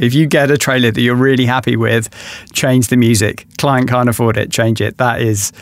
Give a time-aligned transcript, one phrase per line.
[0.00, 2.08] If you get a trailer that you're really happy with,
[2.52, 3.46] change the music.
[3.58, 4.98] Client can't afford it, change it.
[4.98, 5.52] That is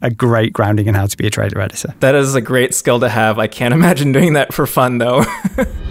[0.00, 1.92] a great grounding in how to be a trailer editor.
[1.98, 3.40] That is a great skill to have.
[3.40, 5.24] I can't imagine doing that for fun though.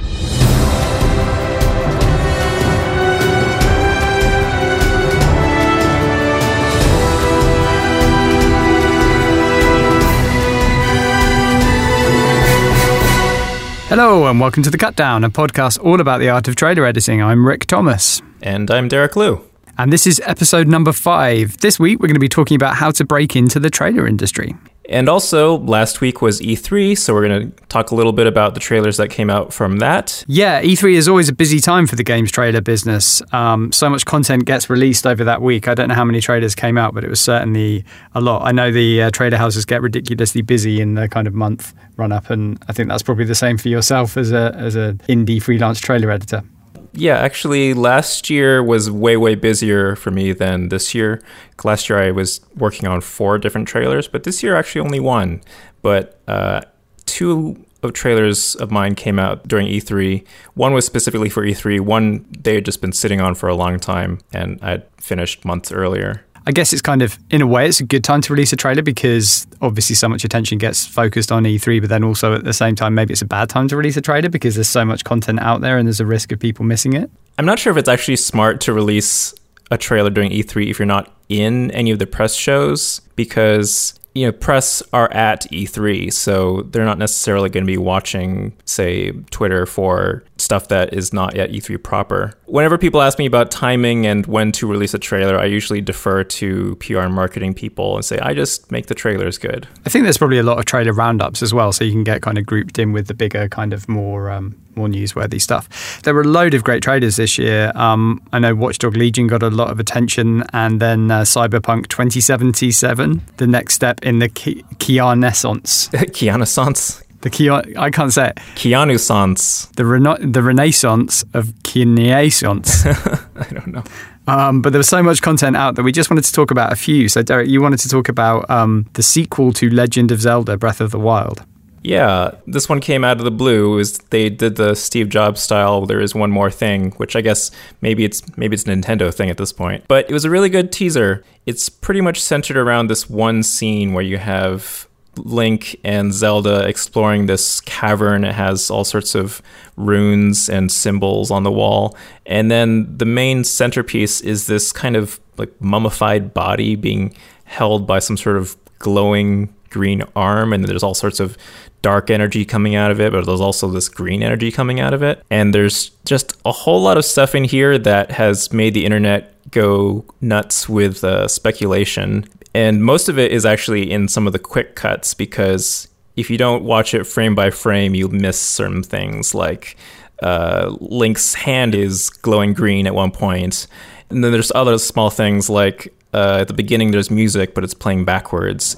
[13.90, 17.24] Hello, and welcome to The Cutdown, a podcast all about the art of trailer editing.
[17.24, 18.22] I'm Ric Thomas.
[18.42, 19.42] and I'm Derek Liu.
[19.80, 21.58] And this is episode number five.
[21.58, 24.56] This week, we're going to be talking about how to break into the trailer industry.
[24.90, 28.56] And also, last week was E3, so we're going to talk a little bit about
[28.56, 30.24] the trailers that came out from that.
[30.28, 33.22] Yeah, E3 is always a busy time for the games trailer business.
[33.32, 35.68] Um, so much content gets released over that week.
[35.68, 37.86] I don't know how many trailers came out, but it was certainly
[38.16, 38.42] a lot.
[38.42, 42.12] I know the uh, trailer houses get ridiculously busy in the kind of month run
[42.12, 45.42] up, and I think that's probably the same for yourself as a as a indie
[45.42, 46.44] freelance trailer editor.
[46.94, 51.22] Yeah, actually, last year was way, way busier for me than this year.
[51.64, 55.42] Last year I was working on four different trailers, but this year actually only one.
[55.82, 56.62] But uh,
[57.06, 60.26] two of trailers of mine came out during E3.
[60.54, 61.80] One was specifically for E3.
[61.80, 65.72] One they had just been sitting on for a long time, and I'd finished months
[65.72, 66.26] earlier.
[66.50, 68.56] I guess it's kind of, in a way, it's a good time to release a
[68.56, 72.54] trailer because obviously so much attention gets focused on E3, but then also at the
[72.54, 75.04] same time, maybe it's a bad time to release a trailer because there's so much
[75.04, 77.12] content out there and there's a risk of people missing it.
[77.38, 79.36] I'm not sure if it's actually smart to release
[79.70, 84.26] a trailer during E3 if you're not in any of the press shows because you
[84.26, 89.68] know press are at E3 so they're not necessarily going to be watching say Twitter
[89.68, 92.34] for stuff that is not yet E3 proper.
[92.46, 96.24] Whenever people ask me about timing and when to release a trailer, I usually defer
[96.24, 99.68] to PR and marketing people and say I just make the trailers good.
[99.86, 102.22] I think there's probably a lot of trailer roundups as well, so you can get
[102.22, 106.02] kind of grouped in with the bigger, kind of more um, more newsworthy stuff.
[106.04, 107.72] There were a load of great trailers this year.
[107.76, 111.88] Um, I know Watch Dogs Legion got a lot of attention, and then uh, Cyberpunk
[111.90, 115.90] 2077, the next step in the Ke- Keanu-sance.
[117.22, 118.36] The Keanu, I can't say it.
[118.56, 119.68] Keanu Sans.
[119.76, 122.86] The, rena- the renaissance of Keanu-sance.
[123.36, 123.84] I don't know.
[124.28, 126.72] Um, but there was so much content out that we just wanted to talk about
[126.72, 127.10] a few.
[127.10, 130.82] So, Derek, you wanted to talk about um, the sequel to Legend of Zelda: Breath
[130.82, 131.44] of the Wild.
[131.82, 133.74] Yeah, this one came out of the blue.
[133.74, 135.86] It was they did the Steve Jobs style.
[135.86, 137.52] There is one more thing, which I guess
[137.82, 139.86] maybe it's maybe it's a Nintendo thing at this point.
[139.88, 141.24] But it was a really good teaser.
[141.46, 144.88] It's pretty much centered around this one scene where you have
[145.26, 148.24] Link and Zelda exploring this cavern.
[148.24, 149.42] It has all sorts of
[149.78, 151.98] runes and symbols on the wall.
[152.26, 157.16] And then the main centerpiece is this kind of like mummified body being
[157.46, 160.54] held by some sort of glowing green arm.
[160.54, 161.38] And there's all sorts of
[161.82, 165.02] dark energy coming out of it, but there's also this green energy coming out of
[165.02, 165.24] it.
[165.30, 169.34] And there's just a whole lot of stuff in here that has made the internet
[169.52, 174.40] go nuts with uh, speculation and most of it is actually in some of the
[174.40, 179.36] quick cuts because if you don't watch it frame by frame, you miss certain things
[179.36, 179.78] like
[180.22, 183.68] uh, Link's hand is glowing green at one point,
[184.10, 187.74] and then there's other small things like uh, at the beginning there's music, but it's
[187.74, 188.76] playing backwards.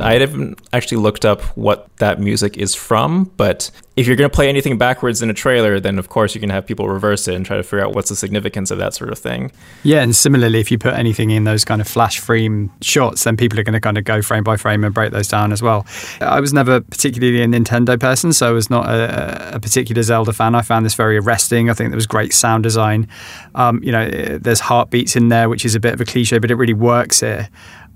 [0.00, 4.34] I haven't actually looked up what that music is from, but if you're going to
[4.34, 7.34] play anything backwards in a trailer, then of course you can have people reverse it
[7.34, 9.52] and try to figure out what's the significance of that sort of thing.
[9.82, 13.36] Yeah, and similarly, if you put anything in those kind of flash frame shots, then
[13.36, 15.60] people are going to kind of go frame by frame and break those down as
[15.60, 15.86] well.
[16.20, 20.32] I was never particularly a Nintendo person, so I was not a, a particular Zelda
[20.32, 20.54] fan.
[20.54, 21.68] I found this very arresting.
[21.68, 23.06] I think there was great sound design.
[23.54, 26.50] Um, you know, there's heartbeats in there, which is a bit of a cliche, but
[26.50, 27.50] it really works here.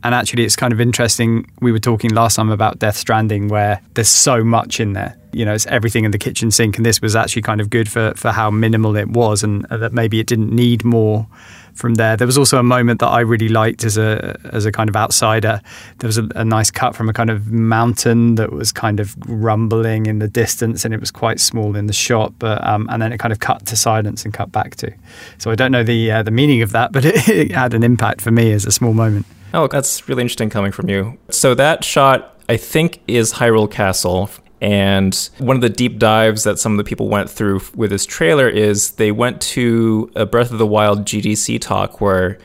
[0.05, 1.51] And actually, it's kind of interesting.
[1.61, 5.17] We were talking last time about Death Stranding, where there's so much in there.
[5.33, 7.91] You know, it's everything in the kitchen sink, and this was actually kind of good
[7.91, 11.27] for for how minimal it was, and that maybe it didn't need more
[11.73, 12.17] from there.
[12.19, 14.95] There was also a moment that I really liked as a as a kind of
[14.95, 15.63] outsider.
[15.99, 19.17] There was a, a, nice cut from a kind of mountain that was kind of
[19.27, 22.35] rumbling in the distance, and it was quite small in the shot.
[22.39, 24.93] But um, and then it kind of cut to silence and cut back to.
[25.39, 27.83] So I don't know the uh, the meaning of that, but it, it had an
[27.83, 29.25] impact for me as a small moment.
[29.55, 31.17] Oh, that's really interesting coming from you.
[31.31, 34.29] So that shot, I think, is Hyrule Castle.
[34.61, 38.05] And one of the deep dives that some of the people went through with this
[38.05, 42.39] trailer is they went to a Breath of the Wild GDC talk where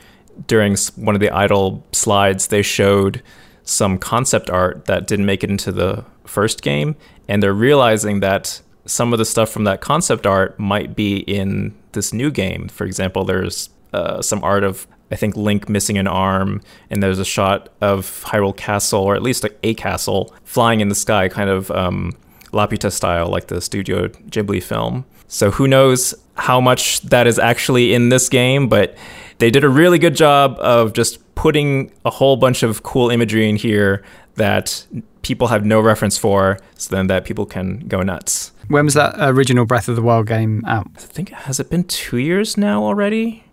[0.46, 3.22] during one of the idle slides they showed
[3.64, 6.94] some concept art that didn't make it into the first game.
[7.26, 11.74] And they're realizing that some of the stuff from that concept art might be in
[11.90, 12.68] this new game.
[12.68, 17.18] For example, there's uh, some art of I think Link missing an arm, and there's
[17.18, 21.28] a shot of Hyrule Castle, or at least a, a castle, flying in the sky,
[21.28, 22.12] kind of um,
[22.52, 25.04] Laputa style, like the Studio Ghibli film.
[25.28, 28.96] So who knows how much that is actually in this game, but
[29.38, 33.48] they did a really good job of just putting a whole bunch of cool imagery
[33.48, 34.02] in here
[34.34, 34.86] that
[35.22, 38.52] people have no reference for, so then that people can go nuts.
[38.68, 40.86] When was that original Breath of the Wild game out?
[40.96, 43.44] I think has it been two years now already?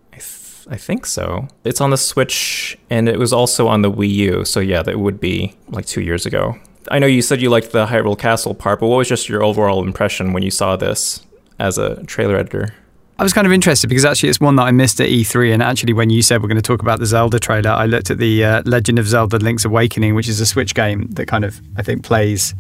[0.70, 1.48] I, think so.
[1.64, 4.46] It's on the Switch and it was also on the Wii U.
[4.46, 6.58] So yeah, that would be like two years ago.
[6.90, 9.44] I know you said you liked the Hyrule Castle part, but what was just your
[9.44, 11.26] overall impression when you saw this
[11.60, 12.74] as a trailer editor?
[13.20, 15.52] I was kind of interested because actually it's one that I missed at E3.
[15.52, 18.12] And actually, when you said we're going to talk about the Zelda trailer, I looked
[18.12, 21.44] at the uh, Legend of Zelda Link's Awakening, which is a Switch game that kind
[21.44, 22.54] of, I think, plays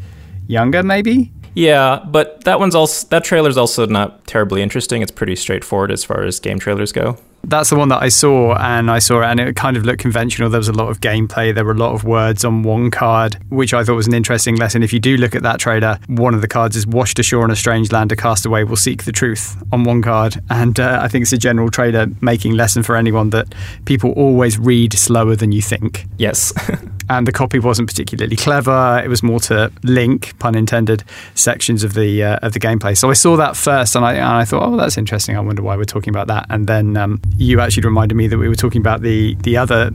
[0.47, 1.31] younger, maybe.
[1.53, 5.01] Yeah, but that one's also that trailer's also not terribly interesting.
[5.01, 7.17] It's pretty straightforward as far as game trailers go.
[7.47, 10.01] That's the one that I saw, and I saw it, and it kind of looked
[10.01, 10.49] conventional.
[10.49, 11.55] There was a lot of gameplay.
[11.55, 14.57] There were a lot of words on one card, which I thought was an interesting
[14.57, 14.83] lesson.
[14.83, 17.51] If you do look at that trailer, one of the cards is "Washed ashore on
[17.51, 21.07] a strange land, a castaway will seek the truth" on one card, and uh, I
[21.07, 23.55] think it's a general trailer making lesson for anyone that
[23.85, 26.05] people always read slower than you think.
[26.17, 26.51] Yes.
[27.09, 29.01] and the copy wasn't particularly clever.
[29.03, 31.03] It was more to link, pun intended,
[31.35, 32.97] sections of the uh, of the gameplay.
[32.97, 35.37] So I saw that first, and I and I thought, oh, that's interesting.
[35.37, 36.45] I wonder why we're talking about that.
[36.49, 39.91] And then um, you actually reminded me that we were talking about the the other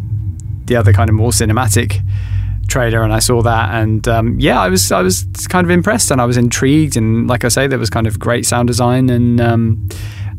[0.64, 2.00] the other kind of more cinematic
[2.68, 6.10] trailer and I saw that and um, yeah I was I was kind of impressed
[6.10, 9.10] and I was intrigued and like I say there was kind of great sound design
[9.10, 9.88] and um,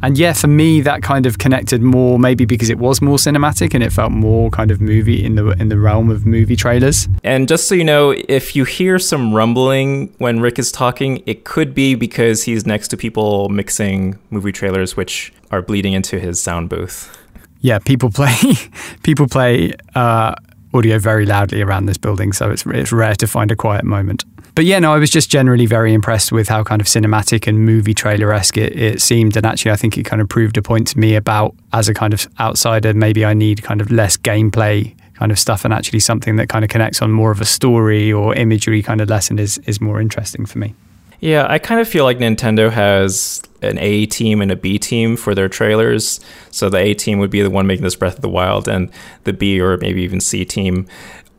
[0.03, 3.73] and yeah, for me, that kind of connected more, maybe because it was more cinematic
[3.73, 7.07] and it felt more kind of movie in the in the realm of movie trailers.
[7.23, 11.45] And just so you know, if you hear some rumbling when Ric is talking, it
[11.45, 16.41] could be because he's next to people mixing movie trailers, which are bleeding into his
[16.41, 17.17] sound booth.
[17.61, 18.35] Yeah, people play
[19.03, 20.35] people play uh,
[20.73, 24.25] audio very loudly around this building, so it's it's rare to find a quiet moment.
[24.55, 27.65] But yeah, no, I was just generally very impressed with how kind of cinematic and
[27.65, 29.35] movie trailer esque it, it seemed.
[29.35, 31.94] And actually, I think it kind of proved a point to me about, as a
[31.94, 36.00] kind of outsider, maybe I need kind of less gameplay kind of stuff and actually
[36.00, 39.39] something that kind of connects on more of a story or imagery kind of lesson
[39.39, 40.75] is, is more interesting for me.
[41.19, 45.15] Yeah, I kind of feel like Nintendo has an A team and a B team
[45.15, 46.19] for their trailers.
[46.51, 48.91] So the A team would be the one making this Breath of the Wild, and
[49.23, 50.85] the B or maybe even C team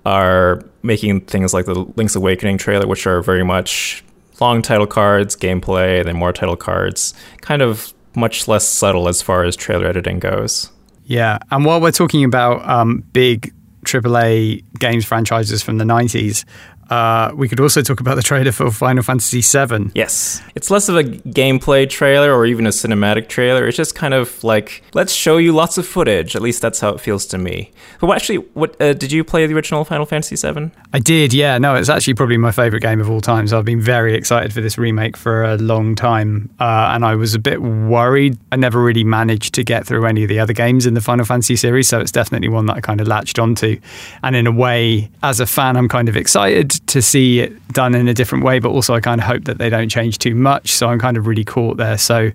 [0.05, 4.05] are making things like the Link's Awakening trailer, which are very much
[4.41, 9.45] long title cards, gameplay, then more title cards, kind of much less subtle as far
[9.45, 10.71] as trailer editing goes.
[11.05, 13.53] Yeah, and while we're talking about um, big
[13.85, 16.45] AAA games franchises from the 90s,
[16.91, 19.91] uh, we could also talk about the trailer for Final Fantasy VII.
[19.95, 20.43] Yes.
[20.55, 23.67] It's less of a gameplay trailer or even a cinematic trailer.
[23.67, 26.37] It's just kind of like, let's show you lots of footage.
[26.37, 27.73] At least that's how it feels to me.
[28.01, 30.71] But actually, what uh, did you play the original Final Fantasy VII?
[30.93, 31.59] I did, yeah.
[31.59, 33.49] No, it's actually probably my favorite game of all time.
[33.49, 36.51] So I've been very excited for this remake for a long time.
[36.61, 38.39] Uh, and I was a bit worried.
[38.53, 41.25] I never really managed to get through any of the other games in the Final
[41.25, 41.89] Fantasy series.
[41.89, 43.81] So it's definitely one that I kind of latched onto.
[44.23, 47.94] And in a way, as a fan, I'm kind of excited to see it done
[47.94, 50.35] in a different way, but also I kind of hope that they don't change too
[50.35, 50.73] much.
[50.73, 51.99] So I'm kind of really caught there.
[51.99, 52.31] So,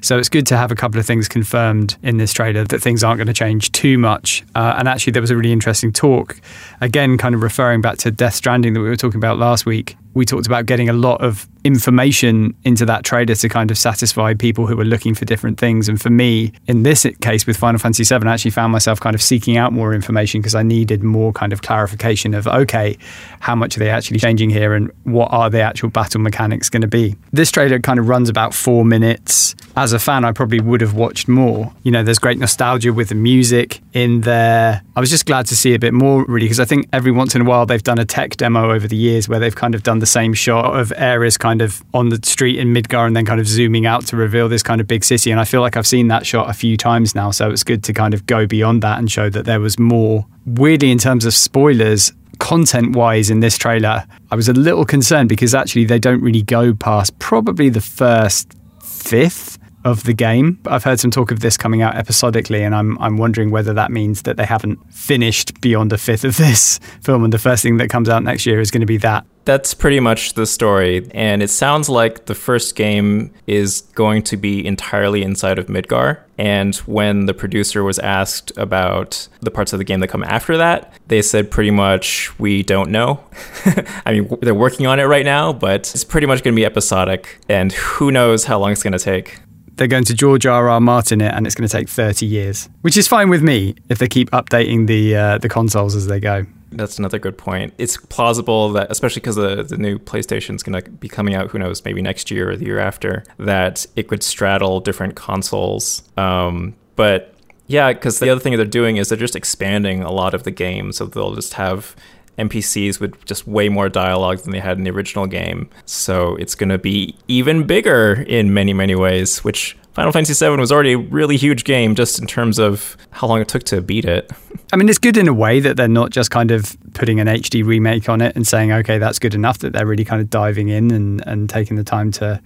[0.00, 3.02] so it's good to have a couple of things confirmed in this trailer that things
[3.02, 4.44] aren't going to change too much.
[4.54, 6.40] Uh, and actually, there was a really interesting talk,
[6.84, 9.96] again, kind of referring back to Death Stranding that we were talking about last week,
[10.12, 14.34] we talked about getting a lot of information into that trailer to kind of satisfy
[14.34, 15.88] people who were looking for different things.
[15.88, 19.14] And for me, in this case with Final Fantasy VII, I actually found myself kind
[19.14, 22.96] of seeking out more information because I needed more kind of clarification of, okay,
[23.40, 26.82] how much are they actually changing here and what are the actual battle mechanics going
[26.82, 27.16] to be?
[27.32, 29.56] This trailer kind of runs about four minutes.
[29.76, 31.72] As a fan, I probably would have watched more.
[31.82, 34.82] You know, there's great nostalgia with the music in there.
[34.94, 37.34] I was just glad to see a bit more, really, because I think every once
[37.34, 39.82] in a while they've done a tech demo over the years where they've kind of
[39.82, 43.24] done the same shot of Aeris kind of on the street in Midgar and then
[43.24, 45.30] kind of zooming out to reveal this kind of big city.
[45.30, 47.30] And I feel like I've seen that shot a few times now.
[47.30, 50.26] So it's good to kind of go beyond that and show that there was more.
[50.46, 55.28] Weirdly, in terms of spoilers, content wise in this trailer, I was a little concerned
[55.28, 60.58] because actually they don't really go past probably the first fifth of the game.
[60.66, 63.90] I've heard some talk of this coming out episodically, and I'm I'm wondering whether that
[63.90, 67.76] means that they haven't finished beyond a fifth of this film, and the first thing
[67.76, 69.26] that comes out next year is going to be that.
[69.44, 74.38] That's pretty much the story, and it sounds like the first game is going to
[74.38, 76.20] be entirely inside of Midgar.
[76.38, 80.56] And when the producer was asked about the parts of the game that come after
[80.56, 83.20] that, they said pretty much, we don't know.
[84.06, 86.64] I mean, they're working on it right now, but it's pretty much going to be
[86.64, 89.40] episodic, and who knows how long it's going to take
[89.76, 90.68] they're going to George R.
[90.68, 90.80] R.
[90.80, 93.98] Martin it, and it's going to take 30 years, which is fine with me if
[93.98, 96.46] they keep updating the uh, the consoles as they go.
[96.72, 97.72] That's another good point.
[97.78, 101.50] It's plausible that, especially because the, the new PlayStation is going to be coming out,
[101.50, 106.02] who knows, maybe next year or the year after, that it could straddle different consoles.
[106.16, 107.34] Um, but
[107.68, 110.50] yeah, because the other thing they're doing is they're just expanding a lot of the
[110.50, 110.90] game.
[110.92, 111.94] So they'll just have
[112.38, 115.68] NPCs with just way more dialogue than they had in the original game.
[115.86, 120.56] So it's going to be even bigger in many, many ways, which Final Fantasy VII
[120.56, 123.80] was already a really huge game just in terms of how long it took to
[123.80, 124.30] beat it.
[124.72, 127.28] I mean, it's good in a way that they're not just kind of putting an
[127.28, 130.30] HD remake on it and saying, okay, that's good enough, that they're really kind of
[130.30, 132.40] diving in and, and taking the time to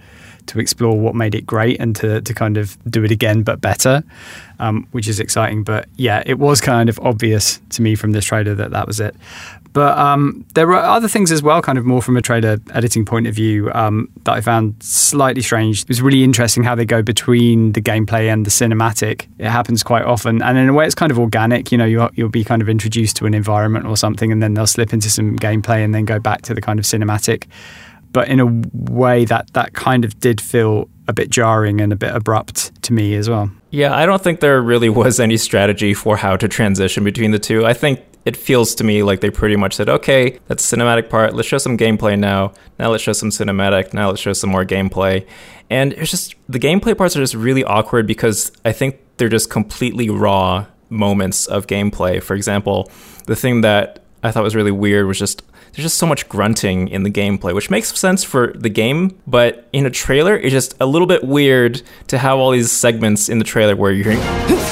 [0.49, 3.61] to explore what made it great and to, to kind of do it again but
[3.61, 4.03] better,
[4.57, 5.63] um, which is exciting.
[5.63, 8.99] But yeah, it was kind of obvious to me from this trailer that that was
[8.99, 9.15] it.
[9.71, 13.05] But um, there are other things as well, kind of more from a trailer editing
[13.05, 15.83] point of view, um, that I found slightly strange.
[15.83, 19.27] It was really interesting how they go between the gameplay and the cinematic.
[19.37, 21.71] It happens quite often, and in a way, it's kind of organic.
[21.71, 24.55] You know, you'll, you'll be kind of introduced to an environment or something, and then
[24.55, 27.45] they'll slip into some gameplay and then go back to the kind of cinematic.
[28.11, 28.47] But in a
[28.91, 32.93] way that that kind of did feel a bit jarring and a bit abrupt to
[32.93, 33.51] me as well.
[33.71, 37.39] Yeah, I don't think there really was any strategy for how to transition between the
[37.39, 37.65] two.
[37.65, 41.09] I think it feels to me like they pretty much said, okay, that's the cinematic
[41.09, 41.33] part.
[41.33, 42.53] Let's show some gameplay now.
[42.77, 43.91] Now let's show some cinematic.
[43.91, 45.25] Now let's show some more gameplay.
[45.71, 49.49] And it's just the gameplay parts are just really awkward because I think they're just
[49.49, 52.21] completely raw moments of gameplay.
[52.21, 52.91] For example,
[53.25, 55.41] the thing that I thought was really weird was just
[55.73, 59.67] there's just so much grunting in the gameplay, which makes sense for the game, but
[59.73, 63.39] in a trailer, it's just a little bit weird to have all these segments in
[63.39, 64.65] the trailer where you're hearing.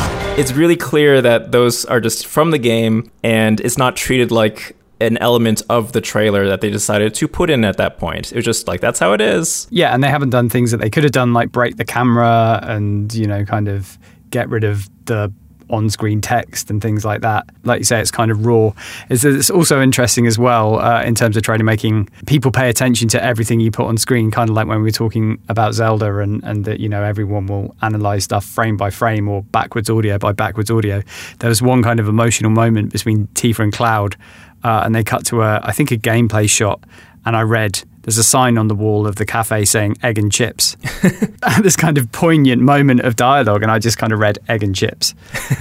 [0.40, 4.74] it's really clear that those are just from the game and it's not treated like
[4.98, 8.32] an element of the trailer that they decided to put in at that point.
[8.32, 9.66] It was just like that's how it is.
[9.70, 12.58] Yeah, and they haven't done things that they could have done like break the camera
[12.62, 13.98] and, you know, kind of
[14.30, 15.30] get rid of the
[15.70, 17.48] on-screen text and things like that.
[17.64, 18.72] Like you say, it's kind of raw.
[19.08, 22.68] It's, it's also interesting as well uh, in terms of trying to making people pay
[22.68, 24.30] attention to everything you put on screen.
[24.30, 27.46] Kind of like when we were talking about Zelda and and that you know everyone
[27.46, 31.02] will analyze stuff frame by frame or backwards audio by backwards audio.
[31.38, 34.16] There was one kind of emotional moment between Tifa and Cloud,
[34.64, 36.82] uh, and they cut to a I think a gameplay shot,
[37.24, 40.32] and I read there's a sign on the wall of the cafe saying egg and
[40.32, 40.76] chips.
[41.62, 44.74] this kind of poignant moment of dialogue, and I just kind of read egg and
[44.74, 45.14] chips.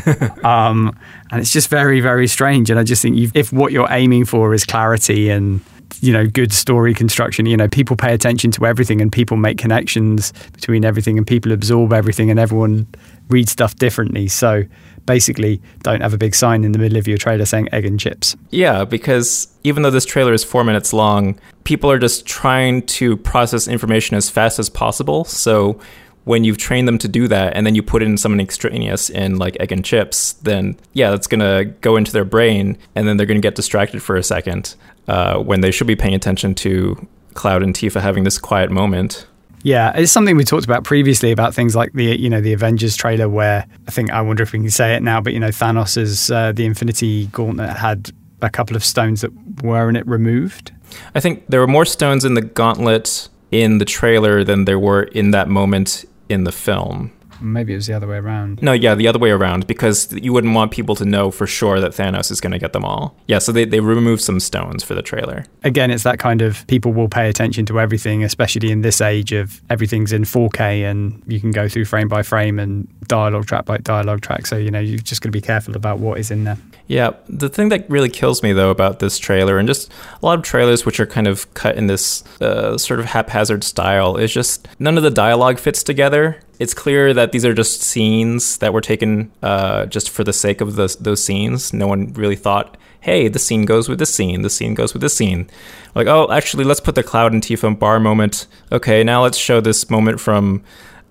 [0.44, 0.98] um,
[1.30, 2.72] and it's just very, very strange.
[2.72, 5.62] And I just think if what you're aiming for is clarity and
[6.02, 9.58] you know good story construction you know people pay attention to everything and people make
[9.58, 12.86] connections between everything and people absorb everything and everyone
[13.30, 14.64] reads stuff differently so
[15.06, 18.00] basically don't have a big sign in the middle of your trailer saying egg and
[18.00, 18.36] chips.
[18.50, 23.18] Yeah, because even though this trailer is four minutes long, people are just trying to
[23.18, 25.24] process information as fast as possible.
[25.26, 25.80] So
[26.26, 29.38] when you've trained them to do that and then you put in something extraneous in
[29.38, 33.18] like egg and chips, then yeah, that's going to go into their brain and then
[33.18, 34.76] they're going to get distracted for a second
[35.08, 39.26] uh, when they should be paying attention to Cloud and Tifa having this quiet moment.
[39.64, 42.96] Yeah, it's something we talked about previously about things like the you know the Avengers
[42.96, 45.52] trailer where I think I wonder if we can say it now, but you know
[45.52, 48.12] Thanos's uh, the Infinity Gauntlet had
[48.42, 49.32] a couple of stones that
[49.64, 50.72] were in it removed.
[51.14, 55.04] I think there were more stones in the gauntlet in the trailer than there were
[55.04, 57.12] in that moment in the film.
[57.42, 58.62] Maybe it was the other way around.
[58.62, 61.80] No, yeah, the other way around because you wouldn't want people to know for sure
[61.80, 63.16] that Thanos is going to get them all.
[63.28, 65.46] Yeah, so they, they removed some stones for the trailer.
[65.64, 69.32] Again, it's that kind of people will pay attention to everything, especially in this age
[69.32, 73.66] of everything's in 4K and you can go through frame by frame and dialogue track
[73.66, 74.46] by dialogue track.
[74.48, 76.58] So, you know, you've just got to be careful about what is in there.
[76.88, 79.92] Yeah, the thing that really kills me though about this trailer and just
[80.22, 83.64] a lot of trailers which are kind of cut in this uh, sort of haphazard
[83.64, 86.42] style is just none of the dialogue fits together.
[86.60, 90.62] It's clear that these are just scenes that were taken uh, just for the sake
[90.62, 91.74] of those, those scenes.
[91.74, 95.02] No one really thought, hey, the scene goes with this scene, the scene goes with
[95.02, 95.50] this scene.
[95.96, 98.46] Like, oh, actually, let's put the Cloud and Tifa bar moment.
[98.72, 100.64] Okay, now let's show this moment from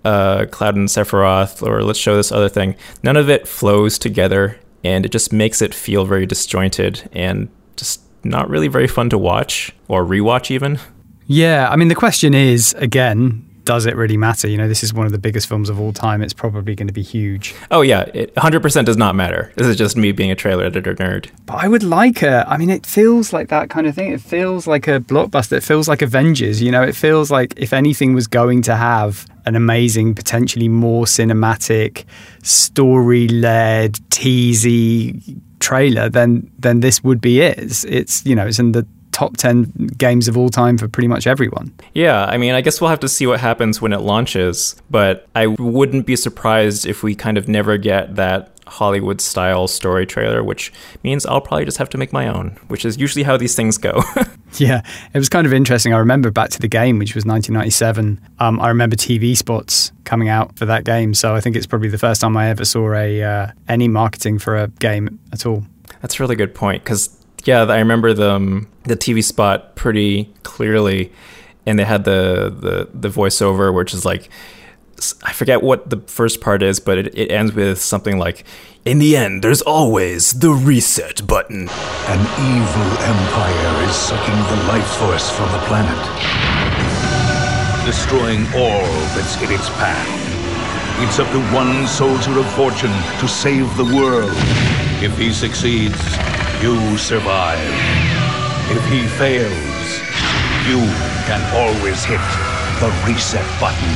[0.05, 2.77] uh, Cloud and Sephiroth, or let's show this other thing.
[3.03, 8.03] None of it flows together and it just makes it feel very disjointed and just
[8.25, 10.79] not really very fun to watch or rewatch even.
[11.27, 14.49] Yeah, I mean the question is again, does it really matter?
[14.49, 16.23] You know, this is one of the biggest films of all time.
[16.23, 17.55] It's probably going to be huge.
[17.71, 19.53] Oh yeah, it 100% does not matter.
[19.57, 21.29] This is just me being a trailer editor nerd.
[21.45, 22.47] But I would like a.
[22.49, 24.11] I mean, it feels like that kind of thing.
[24.11, 25.59] It feels like a blockbuster.
[25.59, 26.63] It feels like Avengers.
[26.63, 31.05] You know, it feels like if anything was going to have an amazing, potentially more
[31.05, 32.07] cinematic,
[32.43, 37.59] story-led, teasy trailer, then then this would be it.
[37.59, 38.87] It's, it's you know, it's in the
[39.19, 41.73] top 10 games of all time for pretty much everyone.
[41.93, 45.27] Yeah, I mean, I guess we'll have to see what happens when it launches, but
[45.35, 50.45] I wouldn't be surprised if we kind of never get that Hollywood style story trailer,
[50.45, 50.73] which
[51.03, 53.77] means I'll probably just have to make my own, which is usually how these things
[53.77, 54.05] go.
[54.55, 54.83] yeah,
[55.13, 55.93] it was kind of interesting.
[55.93, 58.21] I remember back to the game, which was 1997.
[58.39, 61.89] Um, I remember TV spots coming out for that game, so I think it's probably
[61.89, 65.65] the first time I ever saw a uh, any marketing for a game at all.
[66.03, 70.33] That's a really good point because yeah, I remember the um, the TV spot pretty
[70.43, 71.13] clearly,
[71.67, 74.29] and they had the the the voiceover, which is like
[75.23, 78.45] I forget what the first part is, but it, it ends with something like,
[78.85, 81.69] "In the end, there's always the reset button."
[82.09, 85.99] An evil empire is sucking the life force from the planet,
[87.87, 88.83] destroying all
[89.15, 90.29] that's in its path.
[91.01, 92.91] It's up to one soldier of fortune
[93.21, 94.33] to save the world.
[95.01, 95.97] If he succeeds,
[96.63, 97.59] you survive.
[98.71, 100.01] If he fails,
[100.67, 100.79] you
[101.27, 102.21] can always hit
[102.81, 103.89] the reset button.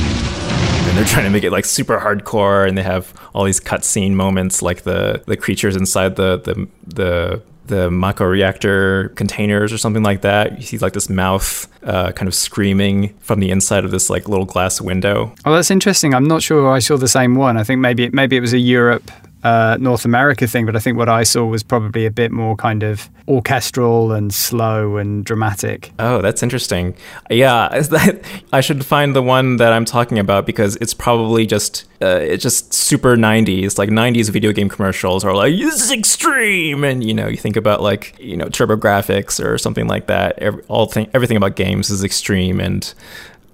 [0.87, 4.11] And they're trying to make it like super hardcore, and they have all these cutscene
[4.11, 10.03] moments, like the the creatures inside the the the the Mako reactor containers or something
[10.03, 10.57] like that.
[10.57, 14.27] You see like this mouth uh, kind of screaming from the inside of this like
[14.27, 15.33] little glass window.
[15.45, 16.13] Oh, that's interesting.
[16.13, 17.57] I'm not sure I saw the same one.
[17.57, 19.11] I think maybe maybe it was a Europe
[19.43, 22.55] uh, North America thing, but I think what I saw was probably a bit more
[22.55, 25.91] kind of orchestral and slow and dramatic.
[25.99, 26.95] Oh, that's interesting.
[27.29, 27.69] Yeah,
[28.53, 32.43] I should find the one that I'm talking about because it's probably just uh, it's
[32.43, 33.77] just super 90s.
[33.77, 37.57] Like 90s video game commercials are like this is extreme, and you know you think
[37.57, 40.39] about like you know TurboGrafx or something like that.
[40.39, 42.93] Every, all thing, everything about games is extreme and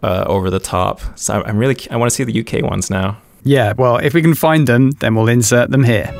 [0.04, 1.02] uh, over the top.
[1.18, 3.18] So I'm really I want to see the UK ones now.
[3.44, 6.14] Yeah, well, if we can find them, then we'll insert them here.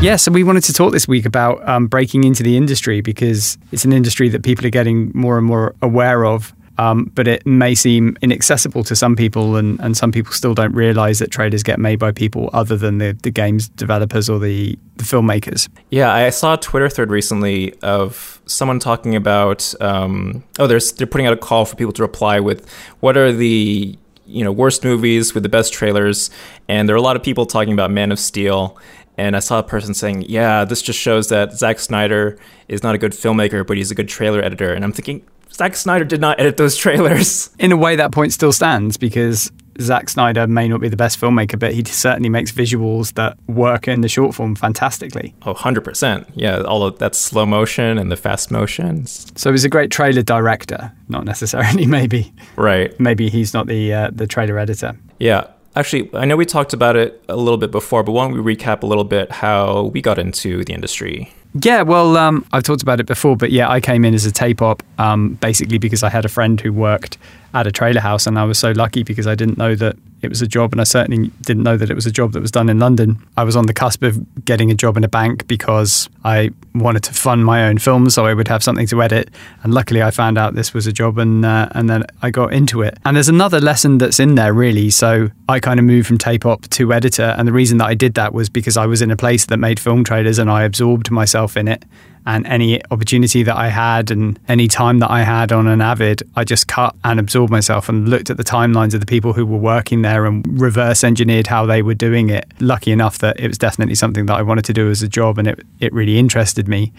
[0.00, 3.58] Yeah, so we wanted to talk this week about um, breaking into the industry because
[3.72, 7.44] it's an industry that people are getting more and more aware of um, but it
[7.44, 11.62] may seem inaccessible to some people, and, and some people still don't realize that trailers
[11.62, 15.68] get made by people other than the, the games developers or the, the filmmakers.
[15.90, 21.06] Yeah, I saw a Twitter thread recently of someone talking about um, oh, they're, they're
[21.06, 22.68] putting out a call for people to reply with
[23.00, 26.30] what are the you know worst movies with the best trailers,
[26.68, 28.78] and there are a lot of people talking about Man of Steel
[29.18, 32.38] and I saw a person saying, "Yeah, this just shows that Zack Snyder
[32.68, 35.76] is not a good filmmaker, but he's a good trailer editor." And I'm thinking, Zack
[35.76, 37.50] Snyder did not edit those trailers.
[37.58, 41.20] In a way, that point still stands because Zack Snyder may not be the best
[41.20, 45.34] filmmaker, but he certainly makes visuals that work in the short form fantastically.
[45.42, 46.26] Oh, 100%.
[46.34, 49.30] Yeah, all of that slow motion and the fast motions.
[49.36, 52.32] So he's a great trailer director, not necessarily maybe.
[52.56, 52.98] Right.
[52.98, 54.96] Maybe he's not the uh, the trailer editor.
[55.18, 55.46] Yeah.
[55.76, 58.56] Actually, I know we talked about it a little bit before, but why don't we
[58.56, 61.32] recap a little bit how we got into the industry?
[61.54, 64.32] Yeah, well, um, I've talked about it before, but yeah, I came in as a
[64.32, 67.16] tape op um, basically because I had a friend who worked
[67.54, 70.28] at a trailer house, and I was so lucky because I didn't know that it
[70.28, 72.50] was a job, and I certainly didn't know that it was a job that was
[72.50, 73.24] done in London.
[73.36, 77.04] I was on the cusp of getting a job in a bank because I wanted
[77.04, 79.30] to fund my own films, so I would have something to edit.
[79.62, 82.52] And luckily, I found out this was a job, and uh, and then I got
[82.52, 82.98] into it.
[83.04, 84.90] And there's another lesson that's in there, really.
[84.90, 87.94] So I kind of moved from tape op to editor, and the reason that I
[87.94, 90.64] did that was because I was in a place that made film trailers, and I
[90.64, 91.84] absorbed myself in it
[92.28, 96.22] and any opportunity that I had and any time that I had on an Avid,
[96.36, 99.46] I just cut and absorbed myself and looked at the timelines of the people who
[99.46, 102.44] were working there and reverse engineered how they were doing it.
[102.60, 105.38] Lucky enough that it was definitely something that I wanted to do as a job
[105.38, 106.92] and it, it really interested me.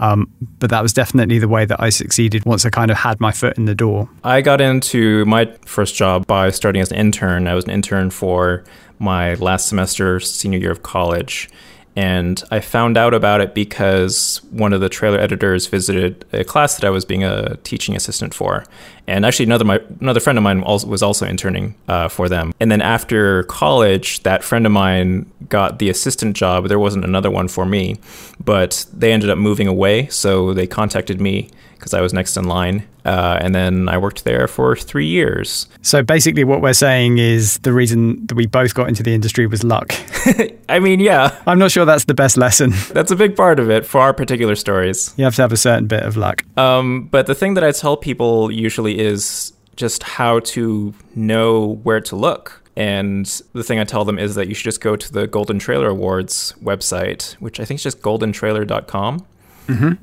[0.00, 3.20] Um, but that was definitely the way that I succeeded once I kind of had
[3.20, 4.10] my foot in the door.
[4.24, 7.46] I got into my first job by starting as an intern.
[7.46, 8.64] I was an intern for
[8.98, 11.48] my last semester, senior year of college
[11.94, 16.76] and I found out about it because one of the trailer editors visited a class
[16.76, 18.64] that I was being a teaching assistant for,
[19.06, 22.54] and actually another my another friend of mine also, was also interning uh, for them.
[22.60, 26.68] And then after college, that friend of mine got the assistant job.
[26.68, 27.98] There wasn't another one for me,
[28.42, 31.50] but they ended up moving away, so they contacted me
[31.82, 32.86] because I was next in line.
[33.04, 35.66] Uh, and then I worked there for three years.
[35.82, 39.48] So basically, what we're saying is the reason that we both got into the industry
[39.48, 39.92] was luck.
[40.68, 41.36] I mean, yeah.
[41.44, 42.70] I'm not sure that's the best lesson.
[42.92, 45.12] That's a big part of it for our particular stories.
[45.16, 46.44] You have to have a certain bit of luck.
[46.56, 52.00] Um, but the thing that I tell people usually is just how to know where
[52.02, 52.62] to look.
[52.76, 55.58] And the thing I tell them is that you should just go to the Golden
[55.58, 59.26] Trailer Awards website, which I think is just goldentrailer.com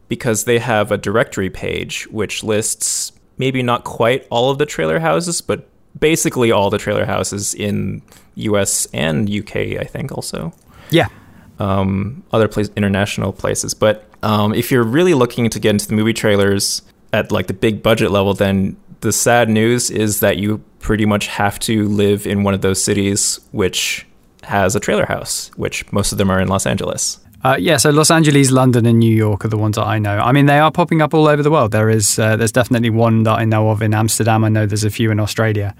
[0.07, 4.99] because they have a directory page which lists maybe not quite all of the trailer
[4.99, 5.67] houses, but
[5.99, 8.01] basically all the trailer houses in
[8.35, 10.53] US and UK, I think also.
[10.91, 11.07] Yeah.
[11.59, 13.73] Um, other place, international places.
[13.73, 17.53] But um, if you're really looking to get into the movie trailers at like the
[17.53, 22.27] big budget level, then the sad news is that you pretty much have to live
[22.27, 24.05] in one of those cities which
[24.43, 27.19] has a trailer house, which most of them are in Los Angeles.
[27.43, 30.17] Uh, yeah, so Los Angeles, London, and New York are the ones that I know.
[30.17, 31.71] I mean, they are popping up all over the world.
[31.71, 34.43] There is, uh, there's definitely one that I know of in Amsterdam.
[34.43, 35.73] I know there's a few in Australia,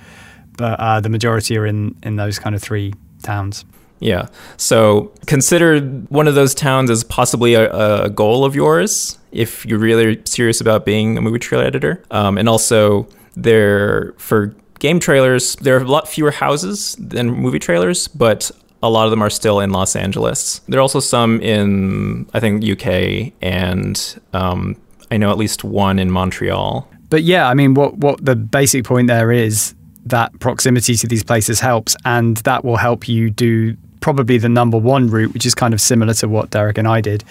[0.58, 2.93] but uh, the majority are in in those kind of three
[3.24, 3.65] towns.
[4.00, 4.28] Yeah.
[4.56, 7.69] So consider one of those towns as possibly a,
[8.06, 12.04] a goal of yours if you're really serious about being a movie trailer editor.
[12.10, 17.60] Um, and also, there for game trailers, there are a lot fewer houses than movie
[17.60, 18.50] trailers, but
[18.82, 20.62] a lot of them are still in Los Angeles.
[20.68, 24.76] There are also some in, I think, UK, and um,
[25.12, 26.89] I know at least one in Montreal.
[27.10, 29.74] But yeah, I mean, what what the basic point there is
[30.06, 34.78] that proximity to these places helps, and that will help you do probably the number
[34.78, 37.24] one route, which is kind of similar to what Derek and I did,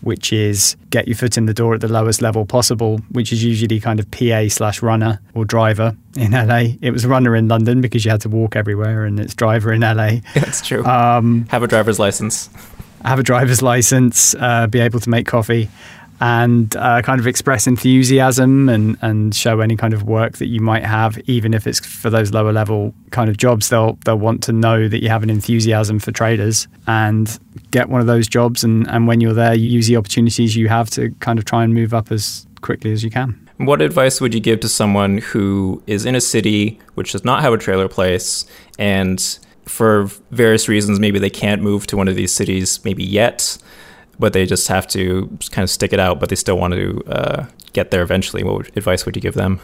[0.00, 3.44] which is get your foot in the door at the lowest level possible, which is
[3.44, 6.74] usually kind of PA slash runner or driver in LA.
[6.80, 9.82] It was runner in London because you had to walk everywhere, and it's driver in
[9.82, 10.16] LA.
[10.34, 10.84] That's true.
[10.84, 12.50] Um, Have a driver's license.
[13.04, 15.68] have a driver's license, uh, be able to make coffee,
[16.20, 20.60] and uh, kind of express enthusiasm and, and show any kind of work that you
[20.60, 23.68] might have, even if it's for those lower level kind of jobs.
[23.68, 27.38] They'll they'll want to know that you have an enthusiasm for traders and
[27.70, 28.64] get one of those jobs.
[28.64, 31.64] And, and when you're there, you use the opportunities you have to kind of try
[31.64, 33.46] and move up as quickly as you can.
[33.58, 37.40] What advice would you give to someone who is in a city which does not
[37.42, 38.44] have a trailer place
[38.78, 43.58] and for various reasons maybe they can't move to one of these cities maybe yet
[44.18, 47.02] but they just have to kind of stick it out but they still want to
[47.06, 49.60] uh, get there eventually what would, advice would you give them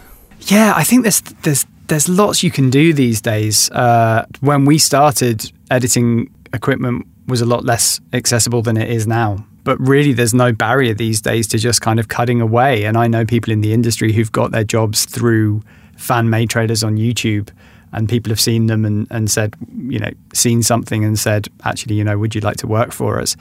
[0.49, 3.71] Yeah, I think there's there's there's lots you can do these days.
[3.71, 9.45] Uh, when we started, editing equipment was a lot less accessible than it is now.
[9.65, 12.85] But really, there's no barrier these days to just kind of cutting away.
[12.85, 15.63] And I know people in the industry who've got their jobs through
[15.97, 17.51] fan made traders on YouTube.
[17.95, 21.95] And people have seen them and, and said, you know, seen something and said, actually,
[21.97, 23.37] you know, would you like to work for us?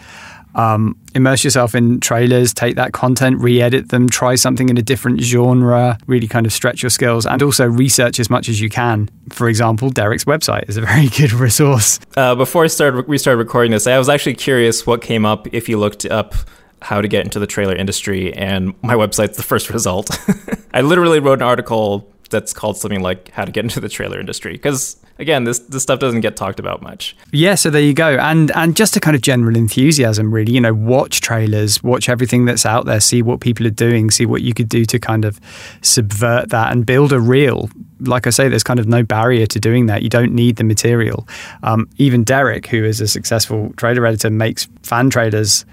[0.56, 4.82] Um, immerse yourself in trailers, take that content, re edit them, try something in a
[4.82, 8.70] different genre, really kind of stretch your skills, and also research as much as you
[8.70, 9.10] can.
[9.30, 12.00] For example, Derek's website is a very good resource.
[12.18, 15.48] uh, before I started, we started recording this I was actually curious what came up
[15.54, 16.36] if you looked up
[16.82, 20.10] how to get into the trailer industry and my website's the first result
[20.74, 24.20] I literally wrote an article that's called something like how to get into the trailer
[24.20, 27.94] industry because again this this stuff doesn't get talked about much Yeah, so there you
[27.94, 28.18] go.
[28.18, 30.54] And and just a kind of general enthusiasm, really.
[30.54, 34.26] You know, watch trailers, watch everything that's out there, see what people are doing, see
[34.26, 35.40] what you could do to kind of
[35.82, 37.70] subvert that and build a reel.
[38.00, 40.02] Like I say, there's kind of no barrier to doing that.
[40.02, 41.28] You don't need the material.
[41.64, 45.66] Um, even Derek, who is a successful trailer editor, makes fan trailers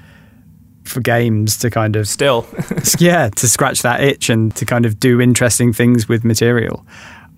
[0.88, 2.46] for games to kind of still
[2.98, 6.85] yeah, to scratch that itch and to kind of do interesting things with material.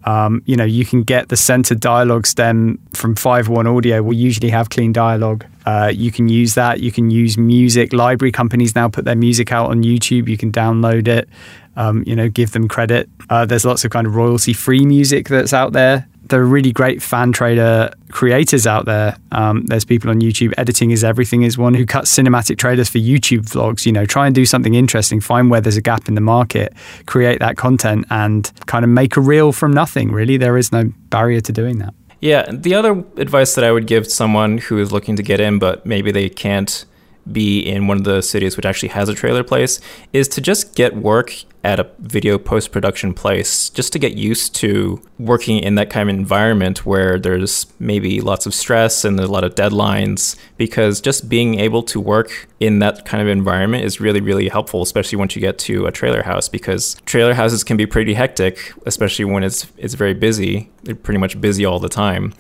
[0.05, 4.03] Um, you know, you can get the centered dialogue stem from 5.1 Audio.
[4.03, 5.45] We usually have clean dialogue.
[5.67, 6.81] Uh, you can use that.
[6.81, 7.93] You can use music.
[7.93, 10.29] Library companies now put their music out on YouTube.
[10.29, 11.29] You can download it.
[11.77, 13.09] Um, you know, give them credit.
[13.29, 16.09] Uh, there's lots of kind of royalty free music that's out there.
[16.31, 19.17] There are really great fan trader creators out there.
[19.33, 20.55] Um, there's people on YouTube.
[20.57, 23.85] Editing is everything is one who cuts cinematic trailers for YouTube vlogs.
[23.85, 25.21] You know, try and do something interesting.
[25.21, 26.73] Find where there's a gap in the market.
[27.07, 30.13] Create that content and kind of make a reel from nothing.
[30.13, 31.95] Really, there is no barrier to doing that.
[32.21, 35.59] Yeah, the other advice that I would give someone who is looking to get in,
[35.59, 36.85] but maybe they can't
[37.33, 39.81] be in one of the cities which actually has a trailer place,
[40.13, 44.55] is to just get work at a video post production place, just to get used
[44.55, 49.29] to working in that kind of environment where there's maybe lots of stress and there's
[49.29, 50.37] a lot of deadlines.
[50.57, 54.81] Because just being able to work in that kind of environment is really, really helpful,
[54.81, 56.49] especially once you get to a trailer house.
[56.49, 60.71] Because trailer houses can be pretty hectic, especially when it's it's very busy.
[60.85, 62.33] They're pretty much busy all the time.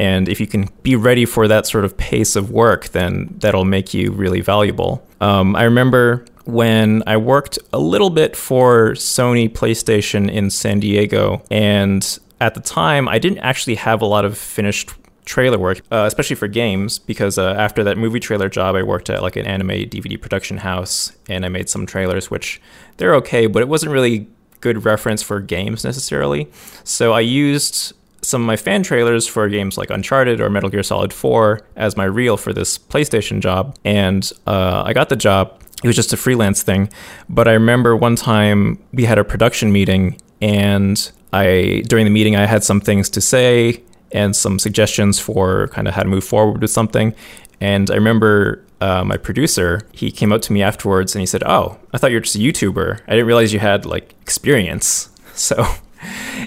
[0.00, 3.66] And if you can be ready for that sort of pace of work, then that'll
[3.66, 5.06] make you really valuable.
[5.20, 11.42] Um, I remember when I worked a little bit for Sony PlayStation in San Diego,
[11.50, 14.88] and at the time, I didn't actually have a lot of finished
[15.26, 19.10] trailer work, uh, especially for games, because uh, after that movie trailer job, I worked
[19.10, 22.58] at like an anime DVD production house, and I made some trailers, which
[22.96, 24.28] they're okay, but it wasn't really
[24.60, 26.50] good reference for games necessarily.
[26.84, 30.82] So I used some of my fan trailers for games like Uncharted or Metal Gear
[30.82, 33.76] Solid 4 as my reel for this PlayStation job.
[33.84, 35.60] And uh, I got the job.
[35.82, 36.90] it was just a freelance thing.
[37.28, 42.36] But I remember one time we had a production meeting, and I during the meeting
[42.36, 46.24] I had some things to say and some suggestions for kind of how to move
[46.24, 47.14] forward with something.
[47.60, 51.42] And I remember uh, my producer, he came up to me afterwards and he said,
[51.44, 53.00] "Oh, I thought you were just a YouTuber.
[53.06, 55.64] I didn't realize you had like experience." So,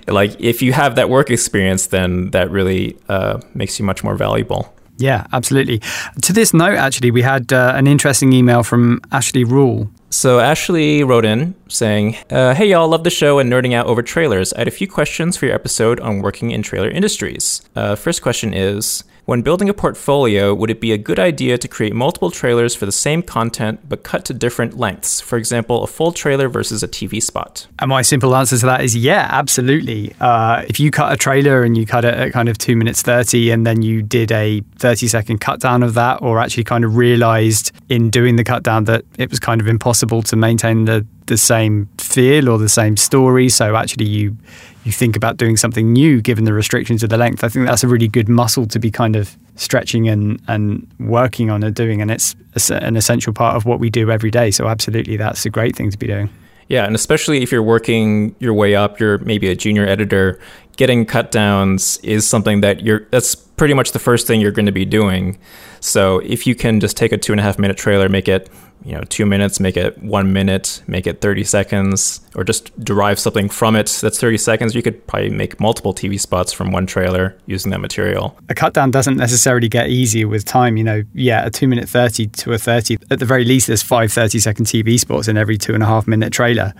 [0.07, 4.15] like, if you have that work experience, then that really uh, makes you much more
[4.15, 4.73] valuable.
[4.97, 5.81] Yeah, absolutely.
[6.21, 9.89] To this note, actually, we had uh, an interesting email from Ashley Rule.
[10.11, 14.03] So Ashley wrote in saying, uh, "Hey y'all, love the show and nerding out over
[14.03, 14.53] trailers.
[14.53, 17.61] I had a few questions for your episode on working in trailer industries.
[17.75, 21.67] Uh, first question is." When building a portfolio, would it be a good idea to
[21.69, 25.21] create multiple trailers for the same content but cut to different lengths?
[25.21, 27.67] For example, a full trailer versus a TV spot.
[27.79, 30.13] And my simple answer to that is yeah, absolutely.
[30.19, 33.01] Uh, if you cut a trailer and you cut it at kind of two minutes
[33.01, 36.83] 30 and then you did a 30 second cut down of that, or actually kind
[36.83, 40.83] of realized in doing the cut down that it was kind of impossible to maintain
[40.83, 43.49] the, the same feel or the same story.
[43.49, 44.37] So actually you
[44.83, 47.43] you think about doing something new given the restrictions of the length.
[47.43, 51.49] I think that's a really good muscle to be kind of stretching and, and working
[51.49, 52.01] on and doing.
[52.01, 52.35] And it's
[52.69, 54.51] an essential part of what we do every day.
[54.51, 56.29] So, absolutely, that's a great thing to be doing.
[56.67, 60.39] Yeah, and especially if you're working your way up, you're maybe a junior editor,
[60.77, 64.65] getting cut downs is something that you're that's pretty much the first thing you're going
[64.65, 65.37] to be doing.
[65.79, 68.49] So if you can just take a two and a half minute trailer, make it
[68.85, 73.17] you know two minutes make it one minute make it 30 seconds or just derive
[73.19, 74.75] something from it that's 30 seconds.
[74.75, 78.37] You could probably make multiple tv spots from one trailer using that material.
[78.49, 81.03] A cut down doesn't necessarily get easier with time you know.
[81.13, 84.39] Yeah a two minute 30 to a 30 at the very least there's five 30
[84.39, 86.73] second tv spots in every two and a half minute trailer.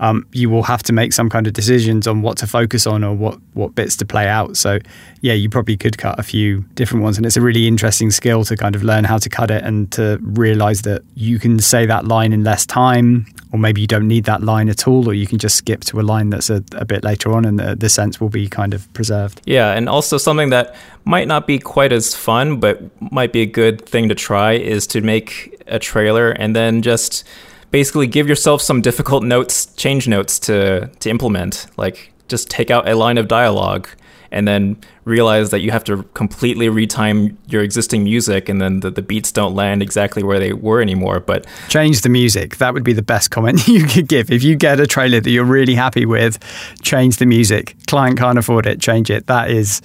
[0.00, 3.04] Um, you will have to make some kind of decisions on what to focus on
[3.04, 4.56] or what what bits to play out.
[4.56, 4.78] So
[5.20, 7.16] yeah you probably could cut a few different ones.
[7.16, 9.90] And it's a really interesting skill to kind of learn how to cut it and
[9.92, 13.86] to realize that you can can say that line in less time, or maybe you
[13.86, 16.50] don't need that line at all, or you can just skip to a line that's
[16.50, 19.40] a, a bit later on and the, the sense will be kind of preserved.
[19.44, 22.80] Yeah, and also something that might not be quite as fun, but
[23.12, 27.24] might be a good thing to try is to make a trailer and then just
[27.70, 31.66] basically give yourself some difficult notes, change notes to, to implement.
[31.76, 33.88] Like just take out a line of dialogue
[34.32, 38.90] and then realize that you have to completely retime your existing music and then the,
[38.90, 42.84] the beats don't land exactly where they were anymore but change the music that would
[42.84, 45.74] be the best comment you could give if you get a trailer that you're really
[45.74, 46.38] happy with
[46.82, 49.82] change the music client can't afford it change it that is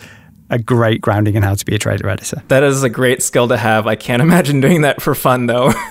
[0.51, 3.47] a great grounding in how to be a trailer editor that is a great skill
[3.47, 5.73] to have i can't imagine doing that for fun though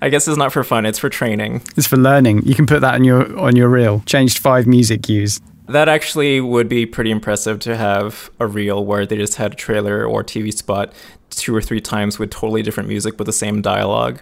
[0.00, 1.62] I guess it's not for fun; it's for training.
[1.76, 2.46] It's for learning.
[2.46, 4.04] You can put that on your on your reel.
[4.06, 5.40] Changed five music cues.
[5.66, 9.56] That actually would be pretty impressive to have a reel where they just had a
[9.56, 10.92] trailer or TV spot
[11.30, 14.20] two or three times with totally different music but the same dialogue.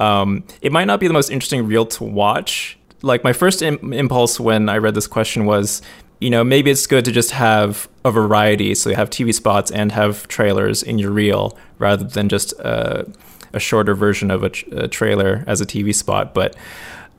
[0.00, 2.78] Um, it might not be the most interesting reel to watch.
[3.02, 5.82] Like my first Im- impulse when I read this question was,
[6.20, 9.70] you know, maybe it's good to just have a variety, so you have TV spots
[9.70, 13.04] and have trailers in your reel rather than just uh,
[13.52, 16.34] a shorter version of a, a trailer as a TV spot.
[16.34, 16.56] But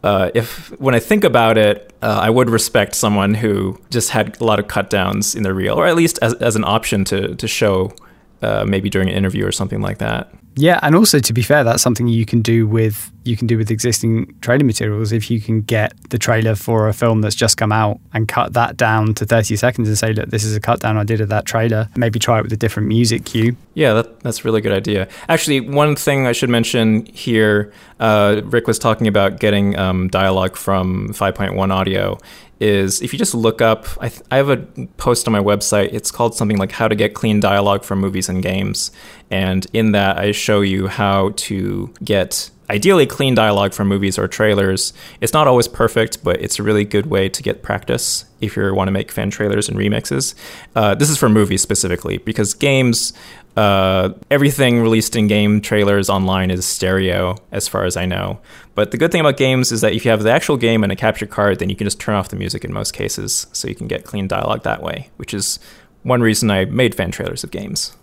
[0.03, 4.39] uh, if when I think about it, uh, I would respect someone who just had
[4.41, 7.03] a lot of cut downs in the reel, or at least as, as an option
[7.05, 7.93] to to show
[8.41, 10.33] uh, maybe during an interview or something like that.
[10.55, 13.57] Yeah, and also to be fair, that's something you can do with you can do
[13.57, 15.12] with existing trailer materials.
[15.12, 18.53] If you can get the trailer for a film that's just come out and cut
[18.53, 21.21] that down to thirty seconds and say, "Look, this is a cut down I did
[21.21, 23.55] of that trailer." Maybe try it with a different music cue.
[23.73, 25.07] Yeah, that, that's a really good idea.
[25.29, 30.55] Actually, one thing I should mention here: uh, Ric was talking about getting um, dialogue
[30.55, 32.17] from 5.1 audio
[32.62, 34.57] is if you just look up, I, th- I, have a
[34.97, 35.93] post on my website.
[35.93, 38.91] It's called something like How to Get Clean Dialogue from Movies and Games.
[39.31, 44.27] And in that, I show you how to get ideally clean dialogue from movies or
[44.27, 44.93] trailers.
[45.19, 48.73] It's not always perfect, but it's a really good way to get practice if you
[48.73, 50.34] want to make fan trailers and remixes.
[50.73, 53.12] Uh, this is for movies specifically because games,
[53.57, 58.39] uh, everything released in game trailers online is stereo, as far as I know.
[58.73, 60.93] But the good thing about games is that if you have the actual game and
[60.93, 63.67] a capture card, then you can just turn off the music in most cases, so
[63.67, 65.60] you can get clean dialogue that way, which is
[66.03, 67.95] one reason I made fan trailers of games.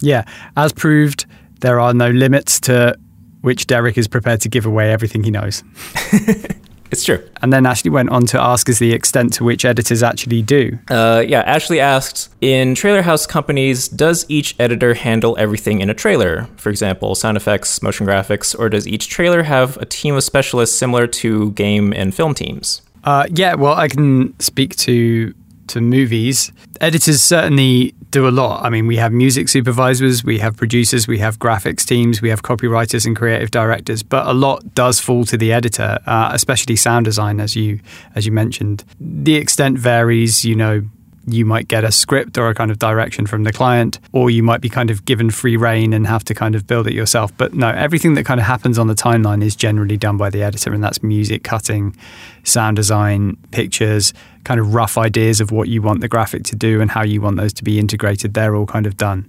[0.00, 0.24] Yeah,
[0.56, 1.26] as proved,
[1.60, 2.98] there are no limits to
[3.46, 5.62] which Derek is prepared to give away everything he knows.
[6.90, 7.22] it's true.
[7.42, 10.76] And then Ashley went on to ask us the extent to which editors actually do.
[10.90, 15.94] Uh, yeah, Ashley asked In trailer house companies, does each editor handle everything in a
[15.94, 16.48] trailer?
[16.56, 20.76] For example, sound effects, motion graphics, or does each trailer have a team of specialists
[20.76, 22.82] similar to game and film teams?
[23.04, 25.32] Uh, yeah, well, I can speak to
[25.68, 28.64] to movies, editors certainly do a lot.
[28.64, 32.42] I mean, we have music supervisors, we have producers, we have graphics teams, we have
[32.42, 37.04] copywriters and creative directors, but a lot does fall to the editor, uh, especially sound
[37.04, 37.80] design, as you
[38.14, 38.84] as you mentioned.
[39.00, 40.44] The extent varies.
[40.44, 40.84] You know,
[41.26, 44.42] you might get a script or a kind of direction from the client, or you
[44.42, 47.36] might be kind of given free reign and have to kind of build it yourself.
[47.36, 50.42] But no, everything that kind of happens on the timeline is generally done by the
[50.42, 51.96] editor, and that's music cutting,
[52.44, 56.80] sound design, pictures, kind of rough ideas of what you want the graphic to do
[56.80, 58.34] and how you want those to be integrated.
[58.34, 59.26] They're all kind of done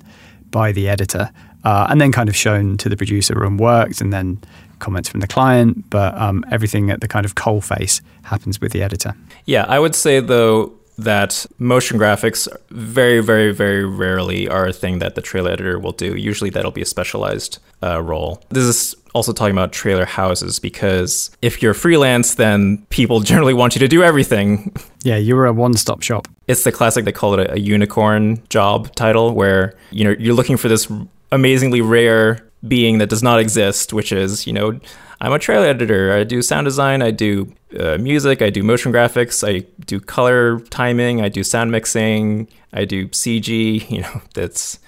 [0.51, 1.31] by the editor.
[1.63, 4.39] Uh, and then kind of shown to the producer and worked, and then
[4.79, 5.89] comments from the client.
[5.89, 9.15] But um, everything at the kind of coal face happens with the editor.
[9.45, 14.99] Yeah, I would say though that motion graphics very, very, very rarely are a thing
[14.99, 16.15] that the trailer editor will do.
[16.15, 18.43] Usually that'll be a specialized uh, role.
[18.49, 23.75] This is also talking about trailer houses because if you're freelance, then people generally want
[23.75, 24.75] you to do everything.
[25.03, 26.27] Yeah, you're a one-stop shop.
[26.47, 30.36] It's the classic, they call it a, a unicorn job title where, you know, you're
[30.36, 30.91] looking for this
[31.31, 34.79] amazingly rare being that does not exist, which is, you know,
[35.19, 36.13] I'm a trailer editor.
[36.13, 37.01] I do sound design.
[37.01, 38.41] I do uh, music.
[38.41, 39.47] I do motion graphics.
[39.47, 41.21] I do color timing.
[41.21, 42.47] I do sound mixing.
[42.73, 43.89] I do CG.
[43.89, 44.80] You know, that's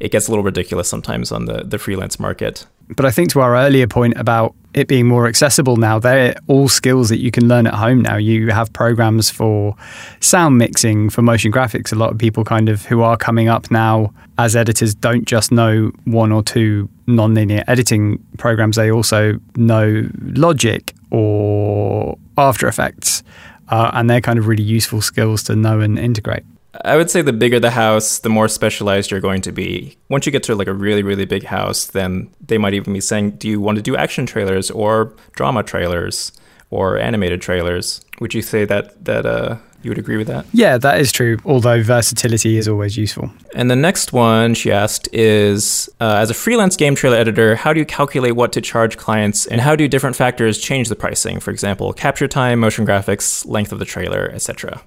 [0.00, 2.66] it gets a little ridiculous sometimes on the the freelance market.
[2.88, 6.68] But I think to our earlier point about it being more accessible now, they're all
[6.68, 8.16] skills that you can learn at home now.
[8.16, 9.74] You have programs for
[10.20, 11.92] sound mixing, for motion graphics.
[11.92, 15.52] A lot of people kind of who are coming up now as editors don't just
[15.52, 18.76] know one or two non-linear editing programs.
[18.76, 23.22] They also know Logic or After Effects.
[23.68, 26.44] Uh, and they're kind of really useful skills to know and integrate.
[26.84, 29.96] I would say the bigger the house, the more specialized you're going to be.
[30.08, 33.00] Once you get to like a really, really big house, then they might even be
[33.00, 36.32] saying, Do you want to do action trailers or drama trailers
[36.70, 38.00] or animated trailers?
[38.20, 40.46] Would you say that that uh, you would agree with that?
[40.52, 41.38] Yeah, that is true.
[41.44, 43.30] Although versatility is always useful.
[43.54, 47.72] And the next one she asked is uh, As a freelance game trailer editor, how
[47.72, 51.38] do you calculate what to charge clients and how do different factors change the pricing?
[51.40, 54.80] For example, capture time, motion graphics, length of the trailer, etc.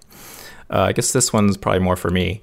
[0.70, 2.42] Uh, I guess this one's probably more for me.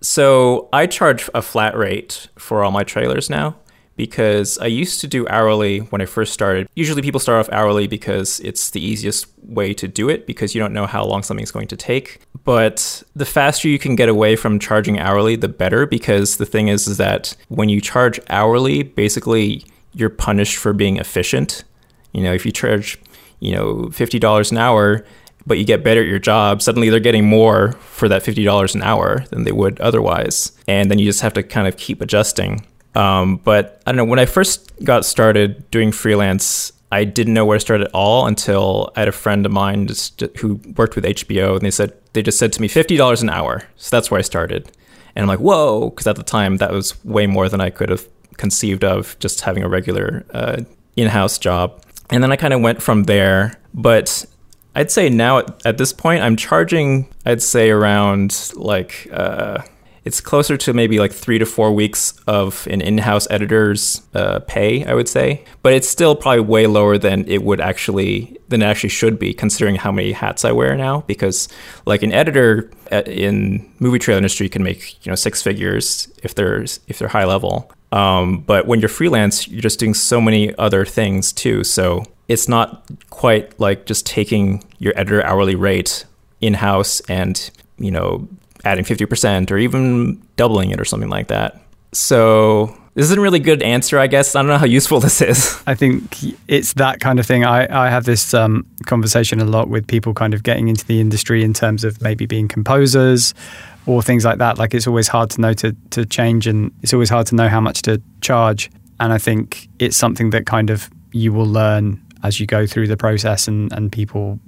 [0.00, 3.56] So I charge a flat rate for all my trailers now
[4.00, 6.66] because I used to do hourly when I first started.
[6.74, 10.60] Usually people start off hourly because it's the easiest way to do it because you
[10.60, 12.20] don't know how long something's going to take.
[12.44, 16.68] But the faster you can get away from charging hourly, the better because the thing
[16.68, 21.64] is, is that when you charge hourly, basically you're punished for being efficient.
[22.12, 22.98] You know, if you charge,
[23.40, 25.04] you know, $50 an hour,
[25.46, 28.82] but you get better at your job, suddenly they're getting more for that $50 an
[28.82, 30.52] hour than they would otherwise.
[30.68, 32.66] And then you just have to kind of keep adjusting.
[32.94, 37.44] Um, but I don't know, when I first got started doing freelance, I didn't know
[37.44, 40.96] where to start at all until I had a friend of mine just, who worked
[40.96, 43.62] with HBO, and they said they just said to me fifty dollars an hour.
[43.76, 44.72] So that's where I started,
[45.14, 47.90] and I'm like, whoa, because at the time that was way more than I could
[47.90, 50.62] have conceived of just having a regular uh,
[50.96, 51.80] in-house job.
[52.10, 53.60] And then I kind of went from there.
[53.72, 54.24] But
[54.74, 59.62] I'd say now at, at, this point, I'm charging, I'd say around like, uh,
[60.04, 64.84] it's closer to maybe like three to four weeks of an in-house editor's uh, pay,
[64.84, 68.64] I would say, but it's still probably way lower than it would actually than it
[68.64, 71.02] actually should be, considering how many hats I wear now.
[71.02, 71.48] Because
[71.84, 76.34] like an editor uh, in movie trailer industry can make you know six figures if
[76.34, 77.70] they're if they're high level.
[77.92, 81.64] Um, but when you're freelance, you're just doing so many other things too.
[81.64, 86.04] So it's not quite like just taking your editor hourly rate
[86.40, 88.28] in house and you know
[88.64, 91.60] adding 50% or even doubling it or something like that.
[91.92, 94.36] So this isn't a really good answer, I guess.
[94.36, 95.60] I don't know how useful this is.
[95.66, 97.44] I think it's that kind of thing.
[97.44, 101.00] I, I have this um, conversation a lot with people kind of getting into the
[101.00, 103.34] industry in terms of maybe being composers
[103.86, 104.56] or things like that.
[104.58, 107.48] Like it's always hard to know to, to change and it's always hard to know
[107.48, 108.70] how much to charge.
[109.00, 112.86] And I think it's something that kind of you will learn as you go through
[112.86, 114.38] the process and, and people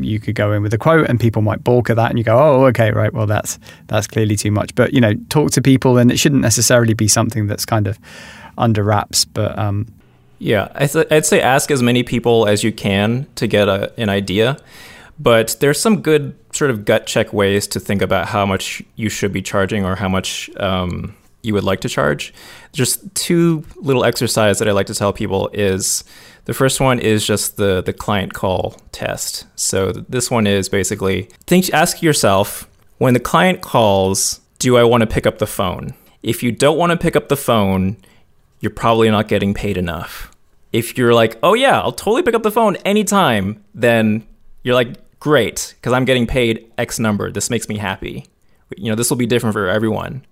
[0.00, 2.24] you could go in with a quote and people might balk at that and you
[2.24, 4.74] go oh okay right well that's that's clearly too much.
[4.74, 7.98] But you know talk to people and it shouldn't necessarily be something that's kind of
[8.58, 9.86] under wraps but um,
[10.38, 14.58] yeah I'd say ask as many people as you can to get a, an idea
[15.18, 19.08] but there's some good sort of gut check ways to think about how much you
[19.08, 22.32] should be charging or how much um, you would like to charge.
[22.72, 26.04] Just two little exercise that i like to tell people is
[26.44, 29.46] the first one is just the the client call test.
[29.56, 32.68] So this one is basically think ask yourself
[32.98, 35.94] when the client calls, do I want to pick up the phone?
[36.22, 37.96] If you don't want to pick up the phone,
[38.60, 40.30] you're probably not getting paid enough.
[40.72, 44.26] If you're like, "Oh yeah, I'll totally pick up the phone anytime," then
[44.62, 47.30] you're like, great, because I'm getting paid X number.
[47.30, 48.26] This makes me happy.
[48.76, 50.24] You know, this will be different for everyone.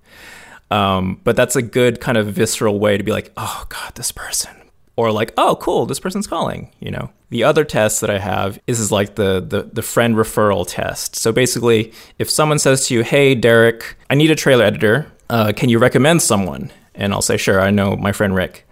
[0.73, 4.11] Um, but that's a good kind of visceral way to be like, oh God, this
[4.11, 4.60] person.
[5.01, 6.71] Or like, oh, cool, this person's calling.
[6.79, 10.15] You know, the other test that I have is, is like the, the the friend
[10.15, 11.17] referral test.
[11.17, 15.11] So basically, if someone says to you, "Hey, Derek, I need a trailer editor.
[15.31, 18.69] Uh, can you recommend someone?" And I'll say, "Sure, I know my friend Ric."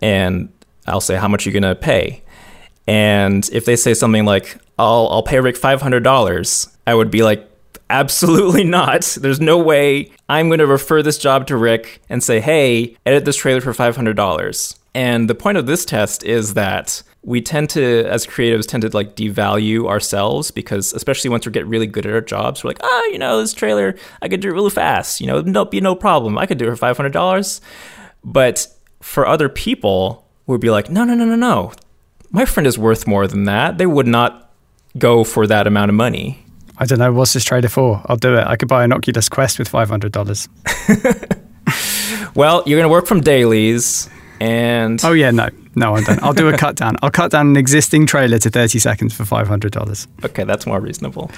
[0.00, 0.52] And
[0.86, 2.22] I'll say, "How much are you gonna pay?"
[2.86, 7.10] And if they say something like, "I'll I'll pay Ric five hundred dollars," I would
[7.10, 7.50] be like,
[7.90, 9.02] Absolutely not.
[9.20, 13.24] There's no way I'm going to refer this job to Ric and say, hey, edit
[13.24, 14.78] this trailer for $500.
[14.94, 18.90] And the point of this test is that we tend to, as creatives, tend to
[18.90, 22.80] like devalue ourselves because, especially once we get really good at our jobs, we're like,
[22.82, 25.20] ah, oh, you know, this trailer, I could do it really fast.
[25.20, 26.38] You know, no, be no problem.
[26.38, 27.60] I could do it for $500.
[28.22, 28.68] But
[29.00, 31.72] for other people, we'd be like, no, no, no, no, no.
[32.30, 33.78] My friend is worth more than that.
[33.78, 34.52] They would not
[34.96, 36.44] go for that amount of money.
[36.78, 37.12] I don't know.
[37.12, 38.02] What's this trailer for?
[38.06, 38.46] I'll do it.
[38.46, 40.48] I could buy an Oculus Quest with $500.
[42.34, 44.08] well, you're going to work from dailies
[44.44, 45.04] and.
[45.04, 45.48] Oh, yeah, no.
[45.76, 46.22] No, I don't.
[46.22, 46.96] I'll do a cut down.
[47.02, 50.06] I'll cut down an existing trailer to 30 seconds for $500.
[50.24, 51.30] Okay, that's more reasonable.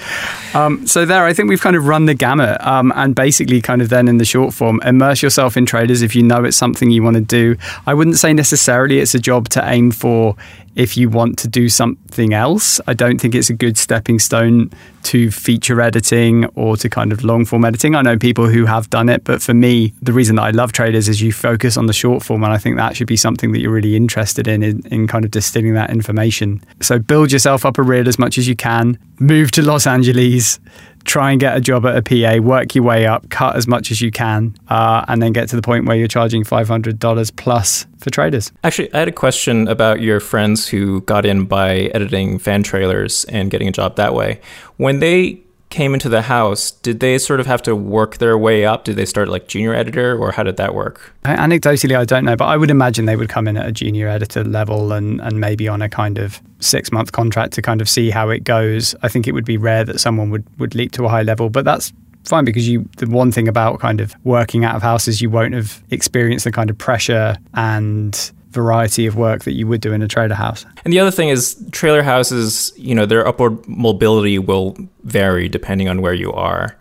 [0.53, 3.81] Um, so, there, I think we've kind of run the gamut um, and basically, kind
[3.81, 6.91] of then in the short form, immerse yourself in trailers if you know it's something
[6.91, 7.55] you want to do.
[7.85, 10.35] I wouldn't say necessarily it's a job to aim for
[10.77, 12.79] if you want to do something else.
[12.85, 14.69] I don't think it's a good stepping stone
[15.03, 17.95] to feature editing or to kind of long form editing.
[17.95, 20.73] I know people who have done it, but for me, the reason that I love
[20.73, 23.53] traders is you focus on the short form, and I think that should be something
[23.53, 26.63] that you're really interested in, in, in kind of distilling that information.
[26.79, 30.59] So build yourself up a reel as much as you can, move to Los Angeles,
[31.07, 33.89] try and get a job at a PA, work your way up, cut as much
[33.89, 37.87] as you can, uh, and then get to the point where you're charging $500 plus
[37.97, 38.51] for traders.
[38.63, 43.23] Actually, I had a question about your friends who got in by editing fan trailers
[43.25, 44.41] and getting a job that way.
[44.75, 45.41] When they
[45.77, 48.83] came into the house, did they sort of have to work their way up?
[48.83, 51.13] Did they start like junior editor or how did that work?
[51.23, 54.07] Anecdotally, I don't know, but I would imagine they would come in at a junior
[54.07, 57.87] editor level and, and maybe on a kind of six month contract to kind of
[57.87, 58.95] see how it goes.
[59.03, 61.51] I think it would be rare that someone would, would leap to a high level,
[61.51, 65.07] but that's fine because you the one thing about kind of working out of house
[65.07, 69.67] is you won't have experienced the kind of pressure and variety of work that you
[69.67, 70.65] would do in a trailer house.
[70.83, 75.89] And the other thing is trailer houses, you know, their upward mobility will vary depending
[75.89, 76.77] on where you are.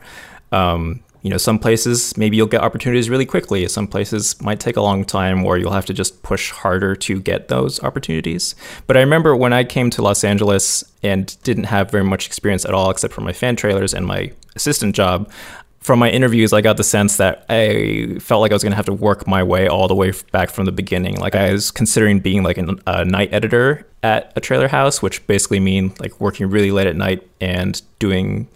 [0.53, 3.67] Um, you know, some places maybe you'll get opportunities really quickly.
[3.67, 7.21] Some places might take a long time or you'll have to just push harder to
[7.21, 8.55] get those opportunities.
[8.87, 12.65] But I remember when I came to Los Angeles and didn't have very much experience
[12.65, 15.29] at all except for my fan trailers and my assistant job,
[15.87, 18.77] from my interviews, I got the sense that I felt like I was going to
[18.77, 21.15] have to work my way all the way back from the beginning.
[21.21, 25.25] Like I was considering being like an, a night editor at a trailer house, which
[25.29, 28.49] basically mean like working really late at night and doing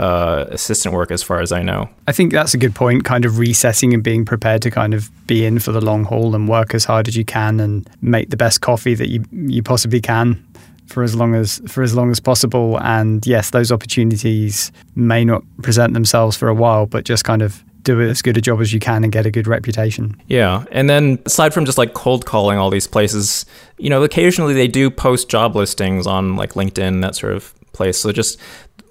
[0.00, 1.88] uh, assistant work, as far as I know.
[2.08, 3.04] I think that's a good point.
[3.04, 6.34] Kind of resetting and being prepared to kind of be in for the long haul
[6.34, 9.62] and work as hard as you can and make the best coffee that you you
[9.62, 10.44] possibly can
[10.86, 12.78] for as long as for as long as possible.
[12.80, 17.62] And yes, those opportunities may not present themselves for a while, but just kind of
[17.84, 20.20] do as good a job as you can and get a good reputation.
[20.26, 20.64] Yeah.
[20.72, 23.46] And then aside from just like cold calling all these places,
[23.78, 27.98] you know, occasionally they do post job listings on like LinkedIn, that sort of place.
[27.98, 28.40] So just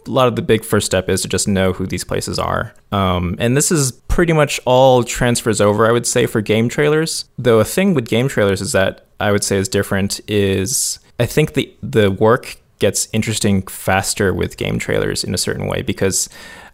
[0.06, 2.74] a lot of the big first step is to just know who these places are.
[2.92, 7.26] Um, and this is pretty much all transfers over, I would say, for game trailers.
[7.38, 11.26] Though a thing with game trailers is that I would say is different is I
[11.26, 16.28] think the the work gets interesting faster with game trailers in a certain way because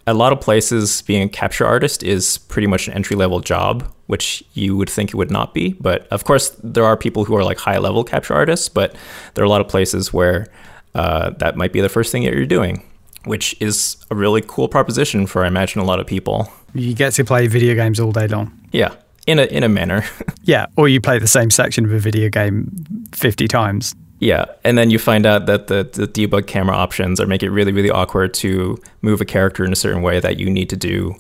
[0.07, 3.87] a lot of places being a capture artist is pretty much an entry level job,
[4.07, 5.73] which you would think it would not be.
[5.73, 8.95] But of course, there are people who are like high level capture artists, but
[9.35, 10.47] there are a lot of places where
[10.95, 12.81] uh, that might be the first thing that you're doing,
[13.25, 16.51] which is a really cool proposition for I imagine a lot of people.
[16.73, 18.51] You get to play video games all day long.
[18.71, 18.95] Yeah,
[19.27, 20.03] in a in a manner.
[20.43, 22.71] yeah, or you play the same section of a video game
[23.13, 23.93] fifty times.
[24.20, 27.49] Yeah, and then you find out that the, the debug camera options are make it
[27.51, 30.76] really really awkward to move a character in a certain way that you need to
[30.76, 31.15] do,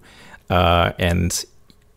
[0.49, 1.45] uh, and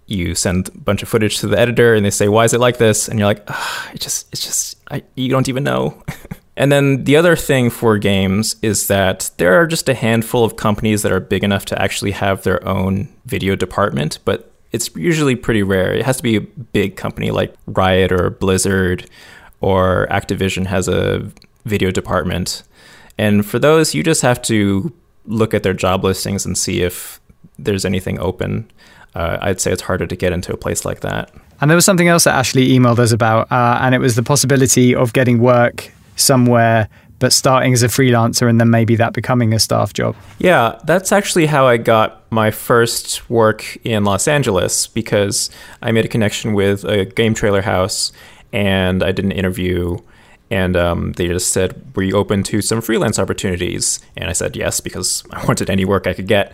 [0.06, 2.60] you send a bunch of footage to the editor and they say why is it
[2.60, 3.08] like this?
[3.08, 3.48] And you're like
[3.92, 6.02] it just it's just I, you don't even know.
[6.54, 10.56] And then the other thing for games is that there are just a handful of
[10.56, 15.34] companies that are big enough to actually have their own video department but it's usually
[15.34, 15.94] pretty rare.
[15.94, 19.08] It has to be a big company like riot or blizzard
[19.62, 21.30] or Activision has a
[21.64, 22.62] video department.
[23.16, 24.92] And for those, you just have to
[25.24, 27.20] look at their job listings and see if
[27.58, 28.70] there's anything open.
[29.14, 31.32] Uh, I'd say it's harder to get into a place like that.
[31.60, 34.22] And there was something else that Ashley emailed us about, uh, and it was the
[34.22, 36.88] possibility of getting work somewhere
[37.22, 40.16] but starting as a freelancer and then maybe that becoming a staff job.
[40.40, 45.48] Yeah, that's actually how I got my first work in Los Angeles because
[45.80, 48.10] I made a connection with a game trailer house
[48.52, 49.98] and I did an interview
[50.52, 54.54] and um, they just said, "Were you open to some freelance opportunities?" And I said
[54.54, 56.52] yes because I wanted any work I could get.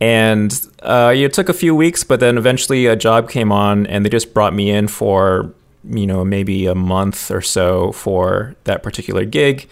[0.00, 4.04] And uh, it took a few weeks, but then eventually a job came on, and
[4.04, 8.82] they just brought me in for you know maybe a month or so for that
[8.82, 9.68] particular gig,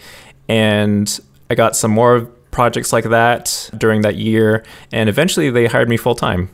[0.47, 1.19] and
[1.49, 2.21] I got some more
[2.51, 4.63] projects like that during that year,
[4.93, 6.49] and eventually they hired me full time.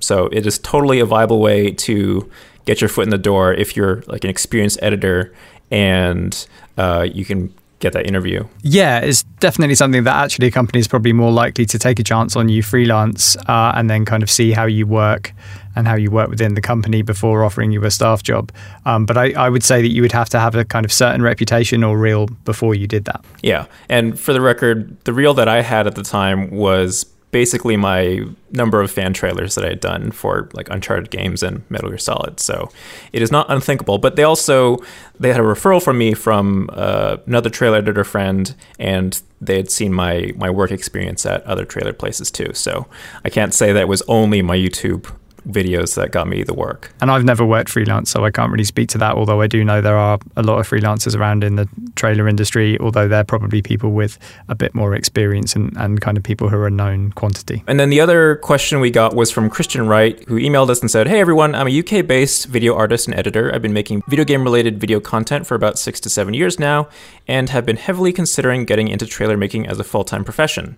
[0.00, 2.30] So it is totally a viable way to
[2.66, 5.32] get your foot in the door if you're like an experienced editor
[5.70, 6.46] and
[6.76, 8.46] uh, you can get that interview.
[8.62, 12.02] Yeah, it's definitely something that actually a company is probably more likely to take a
[12.02, 15.32] chance on you freelance uh, and then kind of see how you work
[15.74, 18.50] and how you work within the company before offering you a staff job.
[18.86, 20.92] Um, but I, I, would say that you would have to have a kind of
[20.92, 23.22] certain reputation or reel before you did that.
[23.42, 23.66] Yeah.
[23.90, 27.04] And for the record, the reel that I had at the time was
[27.36, 31.70] basically my number of fan trailers that I had done for like Uncharted games and
[31.70, 32.40] Metal Gear Solid.
[32.40, 32.70] So
[33.12, 33.98] it is not unthinkable.
[33.98, 34.78] But they also
[35.20, 39.70] they had a referral from me from uh, another trailer editor friend, and they had
[39.70, 42.54] seen my my work experience at other trailer places too.
[42.54, 42.86] So
[43.22, 45.12] I can't say that it was only my YouTube
[45.46, 46.92] videos that got me the work.
[47.00, 49.14] And I've never worked freelance, so I can't really speak to that.
[49.14, 52.78] Although I do know there are a lot of freelancers around in the trailer industry,
[52.80, 54.18] although they're probably people with
[54.48, 57.62] a bit more experience and, and kind of people who are a known quantity.
[57.66, 60.90] And then the other question we got was from Christian Wright, who emailed us and
[60.90, 63.54] said, Hey everyone, I'm a UK based video artist and editor.
[63.54, 66.88] I've been making video game related video content for about six to seven years now
[67.28, 70.76] and have been heavily considering getting into trailer making as a full time profession.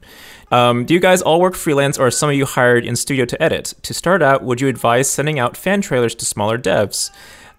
[0.51, 3.25] Um, do you guys all work freelance or are some of you hired in studio
[3.27, 3.75] to edit?
[3.83, 7.11] To start out, would you advise sending out fan trailers to smaller devs?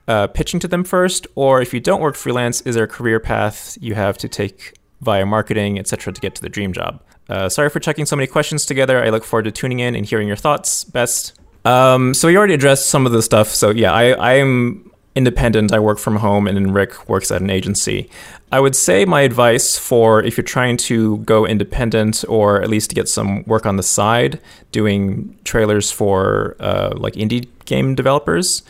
[0.08, 3.20] Uh, pitching to them first, or if you don't work freelance, is there a career
[3.20, 7.00] path you have to take via marketing, etc., to get to the dream job?
[7.30, 9.04] Uh, sorry for checking so many questions together.
[9.04, 10.84] I look forward to tuning in and hearing your thoughts.
[10.84, 11.40] Best.
[11.64, 13.50] Um, so we already addressed some of the stuff.
[13.50, 15.74] So yeah, I, I'm independent.
[15.74, 18.10] I work from home, and Ric works at an agency.
[18.52, 22.96] I would say my advice for if you're trying to go independent or at least
[22.96, 24.40] get some work on the side,
[24.72, 28.64] doing trailers for uh, like indie game developers,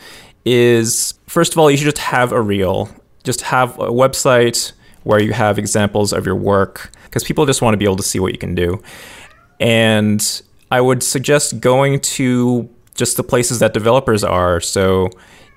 [0.44, 2.88] is first of all, you should just have a reel.
[3.22, 4.72] Just have a website
[5.02, 8.02] where you have examples of your work because people just want to be able to
[8.02, 8.82] see what you can do.
[9.58, 14.60] And I would suggest going to just the places that developers are.
[14.60, 15.10] So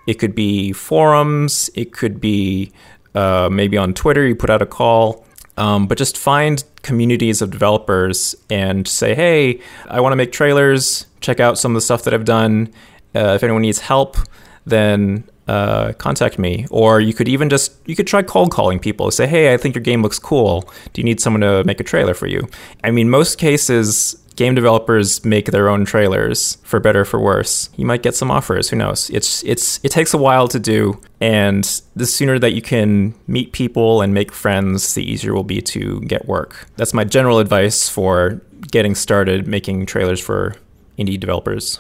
[0.08, 2.72] it could be forums, it could be
[3.16, 5.26] uh, maybe on Twitter, you put out a call.
[5.56, 11.06] Um, but just find communities of developers and say, hey, I want to make trailers.
[11.22, 12.74] Check out some of the stuff that I've done.
[13.16, 14.18] Uh, if anyone needs help,
[14.66, 16.66] then uh, contact me.
[16.72, 19.12] Or you could even just you could try cold calling people.
[19.12, 20.70] Say, hey, I think your game looks cool.
[20.94, 22.48] Do you need someone to make a trailer for you?
[22.84, 27.70] I mean, most cases game developers make their own trailers for better for worse.
[27.76, 29.10] You might get some offers who knows?
[29.10, 33.52] It's it's it takes a while to do and the sooner that you can meet
[33.52, 36.68] people and make friends the easier will be to get work.
[36.76, 40.56] That's my general advice for getting started making trailers for
[40.98, 41.80] indie developers.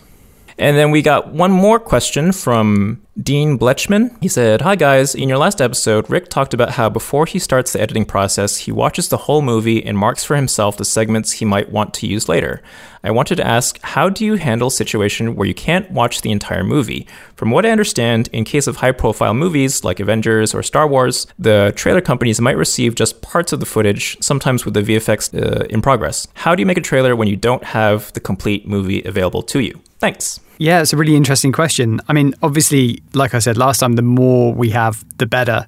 [0.57, 4.17] And then we got one more question from Dean Bletchman.
[4.21, 7.71] He said, Hi guys, in your last episode, Ric talked about how before he starts
[7.71, 11.45] the editing process, he watches the whole movie and marks for himself the segments he
[11.45, 12.63] might want to use later.
[13.03, 16.31] I wanted to ask, how do you handle a situation where you can't watch the
[16.31, 17.05] entire movie?
[17.35, 21.27] From what I understand, in case of high profile movies like Avengers or Star Wars,
[21.37, 25.65] the trailer companies might receive just parts of the footage, sometimes with the VFX uh,
[25.65, 26.27] in progress.
[26.33, 29.59] How do you make a trailer when you don't have the complete movie available to
[29.59, 29.81] you?
[29.99, 30.39] Thanks.
[30.57, 31.99] Yeah, it's a really interesting question.
[32.07, 35.67] I mean, obviously, like I said last time, the more we have, the better.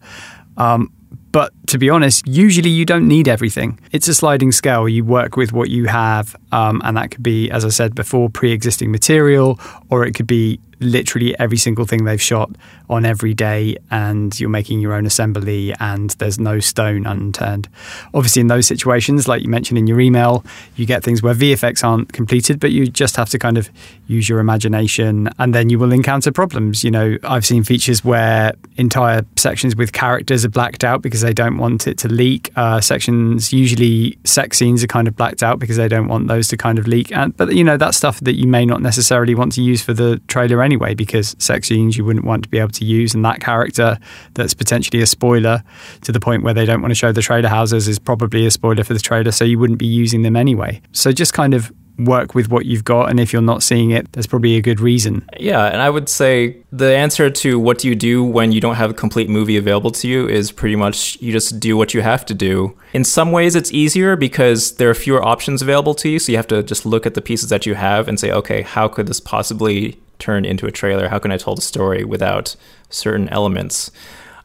[0.58, 0.92] Um,
[1.32, 3.78] but to be honest, usually you don't need everything.
[3.92, 4.88] It's a sliding scale.
[4.88, 8.30] You work with what you have, um, and that could be, as I said before,
[8.30, 9.60] pre existing material,
[9.90, 12.52] or it could be literally every single thing they've shot
[12.90, 17.68] on every day and you're making your own assembly and there's no stone unturned.
[18.14, 20.44] Obviously, in those situations, like you mentioned in your email,
[20.76, 23.70] you get things where VFX aren't completed, but you just have to kind of
[24.08, 26.84] use your imagination and then you will encounter problems.
[26.84, 31.34] You know, I've seen features where entire sections with characters are blacked out because they
[31.34, 32.52] don't want it to leak.
[32.56, 36.48] Uh, sections, usually sex scenes, are kind of blacked out because they don't want those
[36.50, 37.12] to kind of leak.
[37.12, 39.94] And, but, you know, that stuff that you may not necessarily want to use for
[39.94, 43.24] the trailer anyway, because sex scenes you wouldn't want to be able to use, and
[43.24, 43.98] that character
[44.34, 45.64] that's potentially a spoiler
[46.02, 48.52] to the point where they don't want to show the trailer houses is probably a
[48.52, 50.82] spoiler for the trailer, so you wouldn't be using them anyway.
[50.92, 53.10] So just kind of work with what you've got.
[53.10, 55.28] And if you're not seeing it, there's probably a good reason.
[55.40, 58.76] Yeah, and I would say the answer to what do you do when you don't
[58.76, 62.02] have a complete movie available to you is pretty much you just do what you
[62.02, 62.78] have to do.
[62.94, 66.20] In some ways, it's easier because there are fewer options available to you.
[66.20, 68.62] So you have to just look at the pieces that you have and say, okay,
[68.62, 71.10] how could this possibly turn into a trailer?
[71.10, 72.56] How can I tell the story without
[72.90, 73.92] certain elements?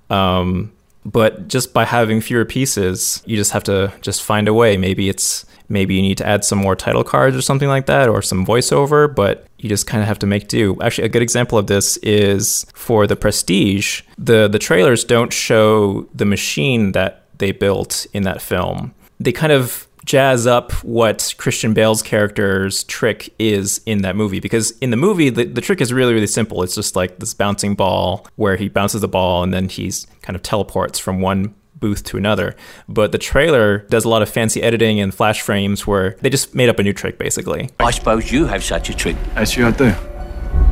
[0.08, 0.72] Um,
[1.04, 4.76] but just by having fewer pieces, you just have to just find a way.
[4.76, 8.08] Maybe it's maybe you need to add some more title cards or something like that,
[8.08, 10.76] or some voiceover, but you just kind of have to make do.
[10.82, 14.02] Actually, a good example of this is for the Prestige.
[14.18, 18.94] The the trailers don't show the machine that they built in that film.
[19.18, 24.40] They kind of jazz up what Christian Bale's character's trick is in that movie.
[24.40, 26.64] Because in the movie, the, the trick is really, really simple.
[26.64, 30.34] It's just like this bouncing ball where he bounces the ball and then he's kind
[30.34, 32.56] of teleports from one booth to another.
[32.88, 36.56] But the trailer does a lot of fancy editing and flash frames where they just
[36.56, 37.70] made up a new trick, basically.
[37.78, 39.16] I suppose you have such a trick.
[39.36, 39.94] Actually, I do.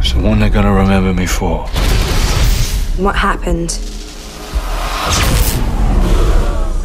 [0.01, 1.65] It's the one they're gonna remember me for.
[2.97, 3.79] What happened?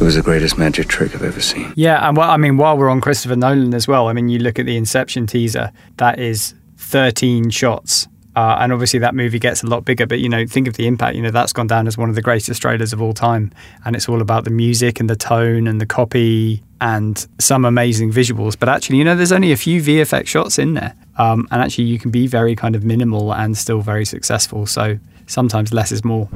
[0.00, 1.72] was the greatest magic trick I've ever seen.
[1.76, 4.38] Yeah, and well, I mean, while we're on Christopher Nolan as well, I mean, you
[4.38, 8.08] look at the Inception teaser, that is 13 shots.
[8.36, 10.86] Uh, and obviously, that movie gets a lot bigger, but you know, think of the
[10.88, 11.14] impact.
[11.14, 13.52] You know, that's gone down as one of the greatest trailers of all time.
[13.84, 18.12] And it's all about the music and the tone and the copy and some amazing
[18.12, 18.58] visuals.
[18.58, 20.94] But actually, you know, there's only a few VFX shots in there.
[21.16, 24.66] Um, and actually, you can be very kind of minimal and still very successful.
[24.66, 26.28] So sometimes less is more.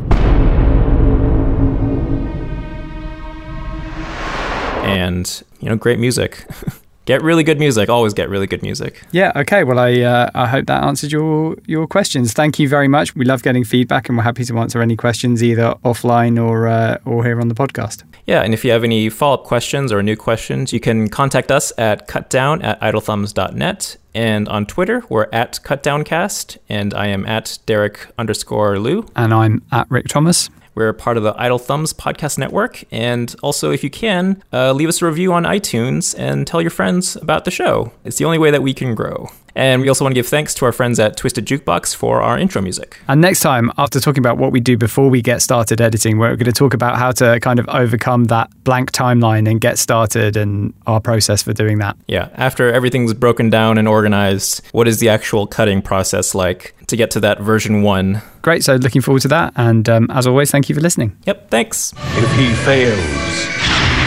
[4.88, 6.46] And, you know, great music.
[7.08, 7.88] get really good music.
[7.88, 9.02] Always get really good music.
[9.12, 9.32] Yeah.
[9.34, 9.64] Okay.
[9.64, 12.34] Well, I uh, I hope that answered your your questions.
[12.34, 13.16] Thank you very much.
[13.16, 16.98] We love getting feedback, and we're happy to answer any questions either offline or uh,
[17.06, 18.04] or here on the podcast.
[18.26, 21.50] Yeah, and if you have any follow up questions or new questions, you can contact
[21.50, 23.96] us at cutdown at idlethumbs.net.
[24.14, 29.06] And on Twitter, we're at cutdowncast, and I am at Derek underscore Lieu.
[29.16, 30.50] And I'm at Ric Thomas.
[30.78, 32.84] We're part of the Idle Thumbs podcast network.
[32.92, 36.70] And also, if you can, uh, leave us a review on iTunes and tell your
[36.70, 37.90] friends about the show.
[38.04, 39.28] It's the only way that we can grow.
[39.58, 42.38] And we also want to give thanks to our friends at Twisted Jukebox for our
[42.38, 43.00] intro music.
[43.08, 46.36] And next time, after talking about what we do before we get started editing, we're
[46.36, 50.36] going to talk about how to kind of overcome that blank timeline and get started
[50.36, 51.96] and our process for doing that.
[52.06, 52.28] Yeah.
[52.34, 57.10] After everything's broken down and organized, what is the actual cutting process like to get
[57.10, 58.22] to that version one?
[58.42, 58.62] Great.
[58.62, 59.54] So, looking forward to that.
[59.56, 61.16] And um, as always, thank you for listening.
[61.26, 61.50] Yep.
[61.50, 61.92] Thanks.
[61.96, 62.96] If he fails,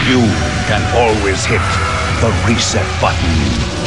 [0.08, 0.18] you
[0.64, 1.60] can always hit
[2.22, 3.81] the reset button.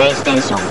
[0.00, 0.70] PlayStation